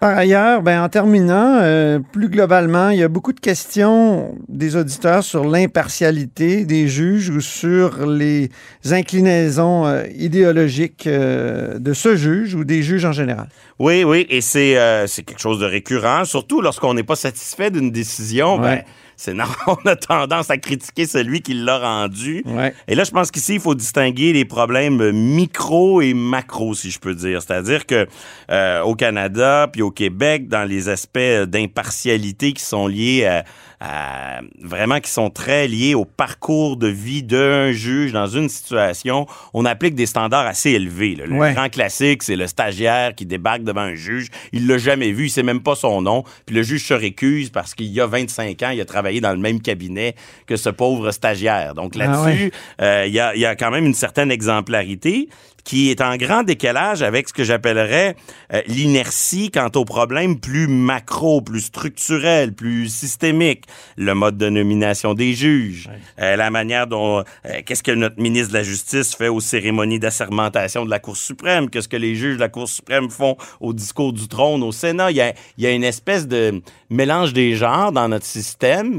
Par 0.00 0.18
ailleurs, 0.18 0.60
ben, 0.60 0.82
en 0.82 0.88
terminant, 0.88 1.60
euh, 1.62 1.98
plus 2.12 2.28
globalement, 2.28 2.90
il 2.90 2.98
y 2.98 3.02
a 3.02 3.08
beaucoup 3.08 3.32
de 3.32 3.40
questions 3.40 4.34
des 4.48 4.76
auditeurs 4.76 5.22
sur 5.22 5.44
l'impartialité 5.44 6.64
des 6.64 6.88
juges 6.88 7.30
ou 7.30 7.40
sur 7.40 8.04
les 8.06 8.50
inclinaisons 8.90 9.86
euh, 9.86 10.04
idéologiques 10.14 11.06
euh, 11.06 11.78
de 11.78 11.94
ce 11.94 12.16
juge 12.16 12.54
ou 12.54 12.64
des 12.64 12.82
juges 12.82 13.04
en 13.04 13.12
général. 13.12 13.48
Oui, 13.78 14.04
oui, 14.04 14.26
et 14.28 14.40
c'est 14.40 14.76
c'est 15.06 15.22
quelque 15.22 15.40
chose 15.40 15.58
de 15.58 15.66
récurrent, 15.66 16.24
surtout 16.24 16.60
lorsqu'on 16.60 16.94
n'est 16.94 17.02
pas 17.02 17.16
satisfait 17.16 17.70
d'une 17.70 17.90
décision. 17.90 18.58
Ben. 18.58 18.82
C'est 19.16 19.34
on 19.66 19.74
a 19.88 19.96
tendance 19.96 20.50
à 20.50 20.56
critiquer 20.58 21.06
celui 21.06 21.40
qui 21.40 21.54
l'a 21.54 21.78
rendu. 21.78 22.42
Ouais. 22.46 22.74
Et 22.88 22.94
là, 22.94 23.04
je 23.04 23.10
pense 23.10 23.30
qu'ici, 23.30 23.54
il 23.54 23.60
faut 23.60 23.74
distinguer 23.74 24.32
les 24.32 24.44
problèmes 24.44 25.10
micro 25.12 26.00
et 26.02 26.14
macro, 26.14 26.74
si 26.74 26.90
je 26.90 26.98
peux 26.98 27.14
dire. 27.14 27.42
C'est-à-dire 27.42 27.86
que 27.86 28.06
euh, 28.50 28.82
au 28.82 28.94
Canada 28.94 29.68
puis 29.72 29.82
au 29.82 29.90
Québec, 29.90 30.48
dans 30.48 30.64
les 30.64 30.88
aspects 30.88 31.18
d'impartialité 31.64 32.52
qui 32.52 32.62
sont 32.62 32.86
liés 32.86 33.24
à, 33.26 33.44
à- 33.80 34.40
vraiment 34.62 35.00
qui 35.00 35.10
sont 35.10 35.30
très 35.30 35.66
liés 35.68 35.94
au 35.94 36.04
parcours 36.04 36.76
de 36.76 36.88
vie 36.88 37.22
d'un 37.22 37.72
juge 37.72 38.12
dans 38.12 38.26
une 38.26 38.48
situation, 38.48 39.26
on 39.52 39.64
applique 39.64 39.94
des 39.94 40.06
standards 40.06 40.46
assez 40.46 40.70
élevés. 40.70 41.14
là. 41.16 41.26
Le 41.26 41.34
Ouais. 41.34 41.52
grand 41.54 41.68
classique, 41.68 42.22
c'est 42.22 42.36
le 42.36 42.46
stagiaire 42.46 43.14
qui 43.14 43.26
débarque 43.26 43.62
devant 43.64 43.80
un 43.82 43.94
juge, 43.94 44.28
il 44.52 44.66
l'a 44.66 44.78
jamais 44.78 45.12
vu, 45.12 45.26
il 45.26 45.30
sait 45.30 45.42
même 45.42 45.60
pas 45.62 45.74
son 45.74 46.00
nom, 46.02 46.22
puis 46.46 46.54
le 46.54 46.62
juge 46.62 46.84
se 46.86 46.94
récuse 46.94 47.50
parce 47.50 47.74
qu'il 47.74 47.86
y 47.86 48.00
a 48.00 48.06
25 48.06 48.62
ans, 48.62 48.70
il 48.70 48.80
a 48.80 48.84
travaillé 48.84 49.03
dans 49.20 49.32
le 49.32 49.38
même 49.38 49.60
cabinet 49.60 50.14
que 50.46 50.56
ce 50.56 50.70
pauvre 50.70 51.10
stagiaire. 51.12 51.74
Donc 51.74 51.94
Ah 51.96 51.98
là-dessus, 51.98 52.52
euh, 52.80 53.04
il 53.06 53.12
y, 53.12 53.20
a, 53.20 53.34
il 53.34 53.40
y 53.40 53.46
a 53.46 53.54
quand 53.54 53.70
même 53.70 53.86
une 53.86 53.94
certaine 53.94 54.30
exemplarité 54.30 55.28
qui 55.64 55.90
est 55.90 56.02
en 56.02 56.18
grand 56.18 56.42
décalage 56.42 57.02
avec 57.02 57.26
ce 57.26 57.32
que 57.32 57.42
j'appellerais 57.42 58.16
euh, 58.52 58.60
l'inertie 58.66 59.50
quant 59.50 59.70
aux 59.76 59.86
problèmes 59.86 60.38
plus 60.38 60.68
macro, 60.68 61.40
plus 61.40 61.62
structurels, 61.62 62.52
plus 62.52 62.88
systémiques. 62.88 63.64
Le 63.96 64.12
mode 64.12 64.36
de 64.36 64.50
nomination 64.50 65.14
des 65.14 65.32
juges, 65.32 65.88
euh, 66.20 66.36
la 66.36 66.50
manière 66.50 66.86
dont... 66.86 67.20
euh, 67.46 67.62
Qu'est-ce 67.64 67.82
que 67.82 67.92
notre 67.92 68.20
ministre 68.20 68.48
de 68.52 68.58
la 68.58 68.62
Justice 68.62 69.14
fait 69.14 69.28
aux 69.28 69.40
cérémonies 69.40 69.98
d'assermentation 69.98 70.84
de 70.84 70.90
la 70.90 70.98
Cour 70.98 71.16
suprême? 71.16 71.70
Qu'est-ce 71.70 71.88
que 71.88 71.96
les 71.96 72.14
juges 72.14 72.34
de 72.34 72.40
la 72.40 72.50
Cour 72.50 72.68
suprême 72.68 73.08
font 73.08 73.38
au 73.58 73.72
discours 73.72 74.12
du 74.12 74.28
trône 74.28 74.62
au 74.62 74.70
Sénat? 74.70 75.12
Il 75.12 75.16
y 75.16 75.22
a, 75.22 75.32
il 75.56 75.64
y 75.64 75.66
a 75.66 75.70
une 75.70 75.84
espèce 75.84 76.28
de 76.28 76.60
mélange 76.90 77.32
des 77.32 77.54
genres 77.54 77.90
dans 77.90 78.08
notre 78.08 78.26
système 78.26 78.93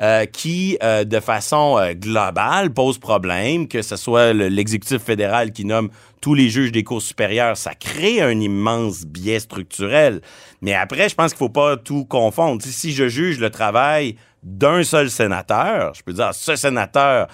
euh, 0.00 0.24
qui, 0.24 0.78
euh, 0.82 1.04
de 1.04 1.20
façon 1.20 1.76
euh, 1.78 1.92
globale, 1.94 2.70
pose 2.72 2.98
problème, 2.98 3.68
que 3.68 3.82
ce 3.82 3.96
soit 3.96 4.32
le- 4.32 4.48
l'exécutif 4.48 5.02
fédéral 5.02 5.52
qui 5.52 5.64
nomme 5.64 5.90
tous 6.22 6.34
les 6.34 6.48
juges 6.48 6.72
des 6.72 6.84
cours 6.84 7.02
supérieures, 7.02 7.56
ça 7.56 7.74
crée 7.74 8.20
un 8.22 8.38
immense 8.40 9.04
biais 9.04 9.40
structurel. 9.40 10.20
Mais 10.62 10.74
après, 10.74 11.08
je 11.08 11.14
pense 11.14 11.32
qu'il 11.32 11.38
faut 11.38 11.48
pas 11.48 11.76
tout 11.76 12.04
confondre. 12.04 12.62
Si- 12.62 12.92
je 12.92 13.08
juge 13.08 13.38
le 13.40 13.50
travail 13.50 14.16
d'un 14.42 14.82
seul 14.84 15.10
sénateur, 15.10 15.92
je 15.94 16.02
peux 16.02 16.12
dire, 16.14 16.26
ah, 16.30 16.32
ce 16.32 16.56
sénateur 16.56 17.26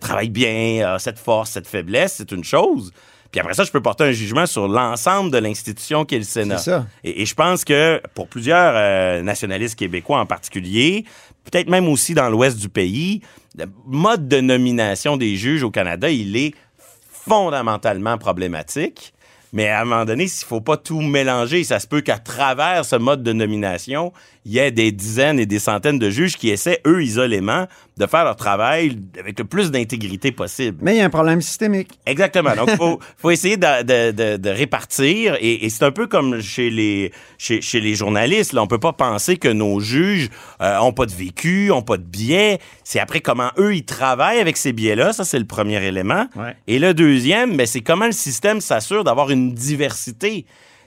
travaille 0.00 0.30
bien, 0.30 0.94
a 0.94 0.98
cette 1.00 1.18
force, 1.18 1.50
cette 1.50 1.66
faiblesse, 1.66 2.14
c'est 2.18 2.30
une 2.32 2.44
chose. 2.44 2.92
Puis 3.30 3.40
après 3.40 3.54
ça, 3.54 3.64
je 3.64 3.70
peux 3.70 3.82
porter 3.82 4.04
un 4.04 4.12
jugement 4.12 4.46
sur 4.46 4.68
l'ensemble 4.68 5.30
de 5.30 5.38
l'institution 5.38 6.04
qu'est 6.04 6.18
le 6.18 6.24
Sénat. 6.24 6.58
C'est 6.58 6.70
ça. 6.70 6.86
Et, 7.04 7.22
et 7.22 7.26
je 7.26 7.34
pense 7.34 7.64
que 7.64 8.00
pour 8.14 8.28
plusieurs 8.28 8.72
euh, 8.76 9.22
nationalistes 9.22 9.78
québécois 9.78 10.20
en 10.20 10.26
particulier, 10.26 11.04
peut-être 11.44 11.68
même 11.68 11.88
aussi 11.88 12.14
dans 12.14 12.28
l'ouest 12.28 12.58
du 12.58 12.68
pays, 12.68 13.22
le 13.56 13.66
mode 13.86 14.28
de 14.28 14.40
nomination 14.40 15.16
des 15.16 15.36
juges 15.36 15.62
au 15.62 15.70
Canada, 15.70 16.10
il 16.10 16.36
est 16.36 16.54
fondamentalement 17.26 18.18
problématique. 18.18 19.12
Mais 19.52 19.68
à 19.68 19.80
un 19.80 19.84
moment 19.84 20.04
donné, 20.04 20.26
s'il 20.26 20.46
faut 20.46 20.60
pas 20.60 20.76
tout 20.76 21.00
mélanger, 21.00 21.64
ça 21.64 21.80
se 21.80 21.86
peut 21.86 22.00
qu'à 22.00 22.18
travers 22.18 22.84
ce 22.84 22.96
mode 22.96 23.22
de 23.22 23.32
nomination, 23.32 24.12
il 24.48 24.52
y 24.52 24.58
ait 24.58 24.70
des 24.70 24.92
dizaines 24.92 25.40
et 25.40 25.44
des 25.46 25.58
centaines 25.58 25.98
de 25.98 26.08
juges 26.08 26.36
qui 26.36 26.50
essaient, 26.50 26.80
eux, 26.86 27.02
isolément, 27.02 27.66
de 27.96 28.06
faire 28.06 28.22
leur 28.22 28.36
travail 28.36 28.96
avec 29.18 29.36
le 29.40 29.44
plus 29.44 29.72
d'intégrité 29.72 30.30
possible. 30.30 30.78
Mais 30.82 30.94
il 30.94 30.98
y 30.98 31.00
a 31.00 31.04
un 31.06 31.10
problème 31.10 31.40
systémique. 31.42 31.98
Exactement. 32.06 32.54
Donc, 32.54 32.70
faut, 32.76 33.00
faut 33.16 33.30
essayer 33.32 33.56
de, 33.56 33.82
de- 33.82 34.12
de- 34.12 34.36
de 34.36 34.50
répartir. 34.50 35.36
Et, 35.40 35.64
et 35.64 35.70
c'est 35.70 35.82
un 35.84 35.90
peu 35.90 36.06
comme 36.06 36.40
chez 36.40 36.70
les, 36.70 37.10
chez, 37.38 37.60
chez 37.60 37.80
les 37.80 37.94
journalistes. 37.96 38.52
Là. 38.52 38.62
On 38.62 38.68
peut 38.68 38.78
pas 38.78 38.92
penser 38.92 39.36
que 39.36 39.48
nos 39.48 39.80
juges 39.80 40.28
euh, 40.60 40.78
ont 40.78 40.92
pas 40.92 41.06
de 41.06 41.12
vécu, 41.12 41.72
ont 41.72 41.82
pas 41.82 41.96
de 41.96 42.04
biais. 42.04 42.60
C'est 42.84 43.00
après 43.00 43.20
comment 43.20 43.50
eux, 43.58 43.74
ils 43.74 43.84
travaillent 43.84 44.38
avec 44.40 44.56
ces 44.58 44.72
biais-là. 44.72 45.12
Ça, 45.12 45.24
c'est 45.24 45.40
le 45.40 45.44
premier 45.46 45.82
élément. 45.84 46.26
Ouais. 46.36 46.54
Et 46.68 46.78
le 46.78 46.94
deuxième, 46.94 47.56
ben, 47.56 47.66
c'est 47.66 47.80
comment 47.80 48.06
le 48.06 48.12
système 48.12 48.60
s'assure 48.60 49.02
d'avoir 49.02 49.30
une 49.30 49.54
diversité. 49.54 50.46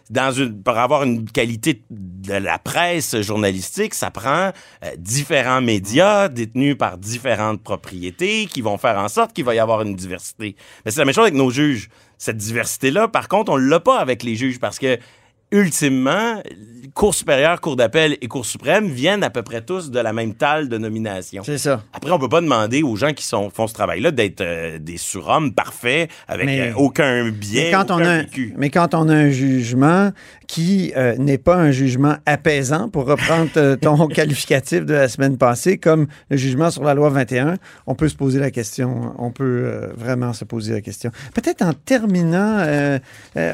Dans 0.10 0.32
une, 0.32 0.64
pour 0.64 0.78
avoir 0.78 1.04
une 1.04 1.30
qualité 1.30 1.84
de 1.90 2.34
la 2.34 2.58
presse 2.58 3.22
journalistique, 3.22 3.94
ça 3.94 4.10
prend 4.10 4.52
euh, 4.84 4.90
différents 4.98 5.62
médias 5.62 6.30
détenus 6.30 6.76
par 6.78 6.98
différentes 6.98 7.62
propriétés 7.62 8.48
qui 8.48 8.62
vont 8.62 8.78
faire 8.78 8.98
en 8.98 9.08
sorte 9.08 9.34
qu'il 9.34 9.46
va 9.46 9.54
y 9.54 9.60
avoir 9.60 9.84
une 9.84 9.96
diversité. 9.96 10.56
Mais 10.84 10.92
c'est 10.92 11.00
la 11.00 11.06
même 11.06 11.14
chose 11.14 11.26
avec 11.26 11.36
nos 11.36 11.52
juges. 11.52 11.90
Cette 12.18 12.38
diversité-là, 12.38 13.08
par 13.08 13.28
contre, 13.28 13.52
on 13.52 13.58
l'a 13.58 13.80
pas 13.80 14.00
avec 14.00 14.24
les 14.24 14.36
juges 14.36 14.60
parce 14.60 14.80
que 14.80 14.98
ultimement, 15.52 16.42
Cour 16.96 17.14
supérieure, 17.16 17.62
Cour 17.62 17.76
d'appel 17.76 18.18
et 18.22 18.28
Cour 18.28 18.46
suprême 18.46 18.88
viennent 18.88 19.24
à 19.24 19.30
peu 19.30 19.42
près 19.44 19.62
tous 19.62 19.90
de 19.92 20.00
la 20.00 20.12
même 20.12 20.34
talle 20.34 20.70
de 20.70 20.78
nomination. 20.78 21.44
C'est 21.46 21.58
ça. 21.58 21.84
Après, 21.94 22.12
on 22.12 22.20
peut 22.20 22.28
pas 22.30 22.42
demander 22.42 22.84
aux 22.84 22.96
gens 22.96 23.14
qui 23.14 23.24
sont, 23.24 23.50
font 23.50 23.68
ce 23.68 23.74
travail-là 23.74 24.12
d'être 24.12 24.42
euh, 24.42 24.80
des 24.80 24.98
surhommes 24.98 25.54
parfaits 25.54 26.10
avec 26.28 26.48
Mais- 26.48 26.70
euh, 26.70 26.74
aucun 26.76 27.30
biais, 27.30 27.66
Mais 27.66 27.72
quand, 27.72 27.92
on 27.92 27.96
aucun 27.96 28.06
a, 28.06 28.10
un- 28.10 28.22
vécu. 28.24 28.54
mais 28.58 28.70
quand 28.70 28.94
on 28.96 29.08
a 29.08 29.14
un 29.16 29.30
jugement 29.30 30.12
qui 30.48 30.92
euh, 30.98 31.16
n'est 31.18 31.38
pas 31.38 31.56
un 31.56 31.72
jugement 31.72 32.16
apaisant, 32.26 32.90
pour 32.90 33.06
reprendre 33.06 33.76
ton 33.76 34.08
qualificatif 34.10 34.84
de 34.86 34.94
la 34.96 35.08
semaine 35.08 35.38
passée, 35.38 35.78
comme 35.78 36.08
le 36.30 36.38
jugement 36.38 36.70
sur 36.72 36.84
la 36.84 36.96
loi 36.96 37.10
21, 37.10 37.56
on 37.88 37.96
peut 37.96 38.10
se 38.10 38.16
poser 38.16 38.40
la 38.40 38.52
question, 38.52 39.14
on 39.20 39.32
peut 39.32 39.90
vraiment 39.96 40.34
se 40.34 40.44
poser 40.44 40.74
la 40.74 40.82
question. 40.82 41.12
Peut-être 41.34 41.62
en 41.62 41.74
terminant 41.74 42.58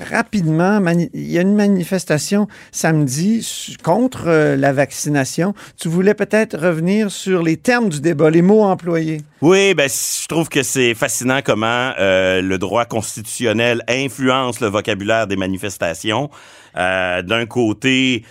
rapidement, 0.09 0.79
il 1.13 1.31
y 1.31 1.37
a 1.37 1.41
une 1.41 1.53
manifestation 1.85 2.47
samedi 2.71 3.77
contre 3.83 4.23
euh, 4.27 4.55
la 4.55 4.73
vaccination. 4.73 5.53
Tu 5.79 5.87
voulais 5.87 6.15
peut-être 6.15 6.57
revenir 6.57 7.11
sur 7.11 7.43
les 7.43 7.57
termes 7.57 7.89
du 7.89 8.01
débat, 8.01 8.31
les 8.31 8.41
mots 8.41 8.63
employés. 8.63 9.21
Oui, 9.41 9.75
ben, 9.75 9.87
je 9.87 10.27
trouve 10.27 10.49
que 10.49 10.63
c'est 10.63 10.95
fascinant 10.95 11.41
comment 11.45 11.91
euh, 11.99 12.41
le 12.41 12.57
droit 12.57 12.85
constitutionnel 12.85 13.83
influence 13.87 14.61
le 14.61 14.67
vocabulaire 14.67 15.27
des 15.27 15.35
manifestations. 15.35 16.31
Euh, 16.75 17.21
D'un 17.21 17.45
côté, 17.45 18.23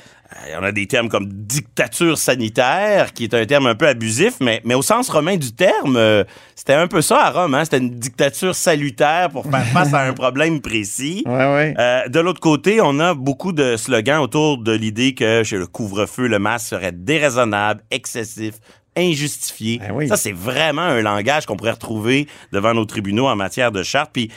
on 0.59 0.63
a 0.63 0.73
des 0.73 0.87
termes 0.87 1.09
comme 1.09 1.27
dictature 1.29 2.19
sanitaire, 2.19 3.13
qui 3.13 3.25
est 3.25 3.35
un 3.35 3.47
terme 3.47 3.67
un 3.67 3.75
peu 3.75 3.87
abusif, 3.87 4.35
mais, 4.41 4.61
mais 4.65 4.75
au 4.75 4.83
sens 4.83 5.09
romain 5.09 5.37
du 5.37 5.53
terme, 5.53 5.97
euh, 5.97 6.25
c'était 6.55 6.75
un 6.75 6.87
peu 6.87 7.03
ça 7.03 7.27
à 7.27 7.31
Rome. 7.31 7.55
Hein? 7.55 7.65
C'était 7.65 7.79
une 7.79 7.91
dictature 7.91 8.55
salutaire 8.55 9.31
pour 9.31 9.45
faire 9.51 9.65
face 9.73 9.93
à 9.95 10.03
un 10.03 10.13
problème 10.13 10.61
précis. 10.61 11.23
Ouais, 11.27 11.33
ouais. 11.33 11.75
Euh, 11.79 12.09
de 12.09 12.21
l'autre 12.21 12.41
côté, 12.41 12.81
on 12.81 12.99
a 13.01 13.15
beaucoup 13.15 13.53
de 13.53 13.77
slogans 13.77 14.21
autour 14.21 14.59
de 14.59 14.73
l'idée 14.73 15.15
que 15.15 15.43
chez 15.45 15.57
le 15.57 15.67
couvre-feu, 15.67 16.27
le 16.27 16.39
masque 16.39 16.69
serait 16.69 16.93
déraisonnable, 16.93 17.83
excessif, 17.91 18.55
injustifié. 18.97 19.79
Ben 19.79 19.93
oui. 19.93 20.09
Ça, 20.09 20.17
c'est 20.17 20.33
vraiment 20.33 20.83
un 20.83 21.01
langage 21.03 21.47
qu'on 21.47 21.57
pourrait 21.57 21.73
retrouver 21.73 22.27
devant 22.53 22.75
nos 22.75 22.85
tribunaux 22.85 23.27
en 23.27 23.37
matière 23.37 23.73
de 23.73 23.83
charte. 23.83 24.11
Puis, 24.13 24.31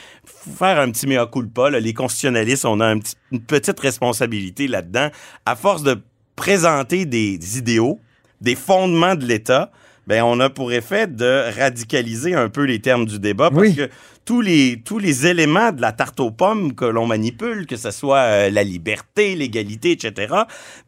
faire 0.57 0.79
un 0.79 0.89
petit 0.91 1.07
mea 1.07 1.25
culpa. 1.27 1.69
là. 1.69 1.79
Les 1.79 1.93
constitutionnalistes, 1.93 2.65
on 2.65 2.79
a 2.79 2.85
un 2.87 2.99
petit- 2.99 3.15
une 3.31 3.41
petite 3.41 3.79
responsabilité 3.79 4.67
là-dedans. 4.67 5.09
À 5.45 5.55
force 5.55 5.83
de 5.83 5.99
présenter 6.35 7.05
des 7.05 7.57
idéaux, 7.57 7.99
des 8.41 8.55
fondements 8.55 9.15
de 9.15 9.25
l'État, 9.25 9.71
ben 10.05 10.23
on 10.23 10.39
a 10.39 10.49
pour 10.49 10.71
effet 10.71 11.07
de 11.07 11.51
radicaliser 11.59 12.33
un 12.33 12.49
peu 12.49 12.63
les 12.63 12.79
termes 12.79 13.05
du 13.05 13.19
débat 13.19 13.49
parce 13.49 13.61
Oui. 13.61 13.75
que 13.75 13.89
tous 14.27 14.41
les, 14.41 14.81
tous 14.85 14.99
les 14.99 15.25
éléments 15.25 15.71
de 15.71 15.79
la 15.81 15.93
tarte 15.93 16.19
aux 16.19 16.31
pommes 16.31 16.75
que 16.75 16.83
l'on 16.83 17.07
manipule, 17.07 17.65
que 17.65 17.77
ce 17.77 17.91
soit 17.91 18.17
euh, 18.19 18.49
la 18.49 18.63
liberté, 18.63 19.35
l'égalité, 19.35 19.91
etc., 19.91 20.33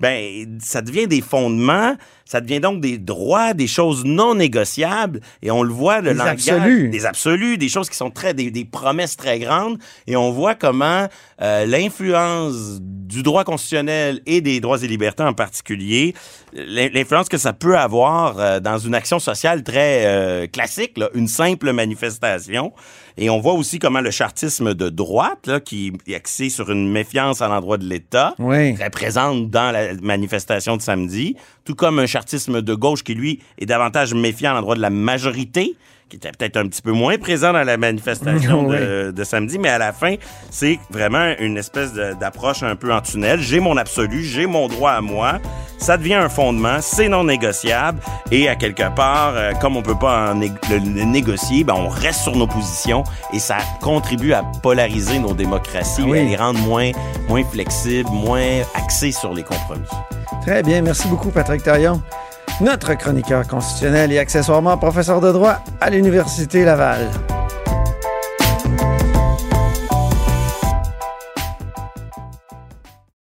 ben, 0.02 0.60
ça 0.62 0.82
devient 0.82 1.08
des 1.08 1.22
fondements, 1.22 1.96
ça 2.26 2.42
devient 2.42 2.60
donc 2.60 2.82
des 2.82 2.98
droits, 2.98 3.54
des 3.54 3.66
choses 3.68 4.04
non 4.04 4.36
négociables, 4.36 5.22
et 5.42 5.52
on 5.52 5.64
le 5.64 5.72
voit, 5.72 6.02
le 6.02 6.12
Des 6.12 6.18
langage... 6.18 6.50
absolus. 6.50 6.90
Des 6.90 7.06
absolus, 7.06 7.58
des 7.58 7.70
choses 7.70 7.90
qui 7.90 7.96
sont 7.96 8.12
très... 8.12 8.34
des, 8.34 8.52
des 8.52 8.66
promesses 8.66 9.16
très 9.16 9.40
grandes, 9.40 9.78
et 10.06 10.18
on 10.18 10.32
voit 10.32 10.54
comment 10.56 11.08
euh, 11.42 11.66
l'influence 11.66 12.80
du 12.82 13.24
droit 13.24 13.46
constitutionnel 13.46 14.22
et 14.26 14.42
des 14.42 14.60
droits 14.60 14.84
et 14.84 14.88
libertés 14.88 15.24
en 15.24 15.34
particulier, 15.34 16.14
l'in- 16.54 16.90
l'influence 16.94 17.30
que 17.30 17.38
ça 17.38 17.54
peut 17.54 17.78
avoir 17.78 18.38
euh, 18.40 18.60
dans 18.60 18.78
une 18.78 18.94
action 18.94 19.18
sociale 19.18 19.64
très 19.64 20.06
euh, 20.06 20.46
classique, 20.48 20.98
là, 20.98 21.10
une 21.16 21.28
simple 21.30 21.72
manifestation. 21.72 22.74
Et 23.22 23.30
on 23.30 23.40
voit 23.42 23.52
aussi 23.54 23.80
comment 23.80 24.00
le 24.00 24.12
chartisme 24.12 24.74
de 24.74 24.88
droite, 24.88 25.46
là, 25.46 25.60
qui 25.60 25.92
est 26.08 26.16
axé 26.16 26.48
sur 26.50 26.72
une 26.72 26.90
méfiance 26.90 27.42
à 27.42 27.50
l'endroit 27.50 27.78
de 27.78 27.84
l'État, 27.86 28.34
Oui. 28.40 28.76
très 28.76 28.90
présente 28.90 29.50
dans 29.50 29.72
la 29.74 29.94
manifestation 30.02 30.78
de 30.78 30.82
samedi, 30.82 31.36
tout 31.66 31.76
comme 31.76 32.00
un 32.00 32.06
chartisme 32.06 32.62
de 32.62 32.74
gauche 32.74 33.04
qui, 33.04 33.16
lui, 33.16 33.42
est 33.58 33.66
davantage 33.66 34.14
méfiant 34.14 34.52
à 34.52 34.54
l'endroit 34.54 34.76
de 34.76 34.82
la 34.82 34.90
majorité, 34.90 35.76
qui 36.10 36.18
était 36.18 36.32
peut-être 36.32 36.58
un 36.58 36.68
petit 36.68 36.82
peu 36.82 36.92
moins 36.92 37.18
présent 37.18 37.54
dans 37.54 37.64
la 37.64 37.78
manifestation 37.78 38.66
Oui. 38.68 38.78
de, 38.78 39.12
de 39.16 39.24
samedi, 39.24 39.60
mais 39.60 39.70
à 39.70 39.78
la 39.78 39.94
fin, 39.94 40.16
c'est 40.50 40.80
vraiment 40.90 41.34
une 41.40 41.58
espèce 41.58 41.94
d'approche 41.94 42.64
un 42.64 42.76
peu 42.76 42.92
en 42.92 43.02
tunnel. 43.02 43.40
J'ai 43.40 43.60
mon 43.60 43.78
absolu, 43.78 44.24
j'ai 44.24 44.46
mon 44.48 44.68
droit 44.68 44.92
à 44.92 45.02
moi. 45.02 45.40
Ça 45.78 45.96
devient 45.98 46.16
un 46.16 46.28
fondement, 46.30 46.78
c'est 46.82 47.08
non 47.08 47.24
négociable. 47.24 48.00
Et 48.32 48.50
à 48.50 48.56
quelque 48.56 48.94
part, 48.96 49.34
euh, 49.36 49.54
comme 49.62 49.78
on 49.78 49.82
peut 49.82 49.98
pas 49.98 50.32
en 50.32 50.36
né- 50.36 50.52
le, 50.70 50.78
le 50.78 51.04
négocier, 51.06 51.64
ben 51.64 51.76
on 51.78 51.88
reste 51.88 52.22
sur 52.22 52.36
nos 52.36 52.48
positions 52.48 53.04
et 53.32 53.40
ça 53.40 53.58
contribue 53.82 54.34
à 54.34 54.44
polariser 54.62 55.20
nos 55.20 55.34
démocraties, 55.34 56.02
Oui. 56.02 56.18
et 56.18 56.22
à 56.22 56.24
les 56.26 56.36
rendre 56.36 56.60
moins, 56.60 56.92
moins 57.30 57.44
flexibles, 57.46 58.10
moins 58.10 58.62
axées 58.76 59.12
sur 59.14 59.34
les 59.34 59.44
compromis. 59.44 59.86
Très 60.42 60.64
bien. 60.64 60.82
Merci 60.82 61.08
beaucoup, 61.08 61.30
Patrick 61.30 61.64
Taillon. 61.64 62.02
Notre 62.62 62.94
chroniqueur 62.96 63.48
constitutionnel 63.48 64.12
et 64.12 64.20
accessoirement 64.20 64.78
professeur 64.78 65.22
de 65.22 65.32
droit 65.32 65.64
à 65.80 65.90
l'Université 65.90 66.66
Laval. 66.66 67.08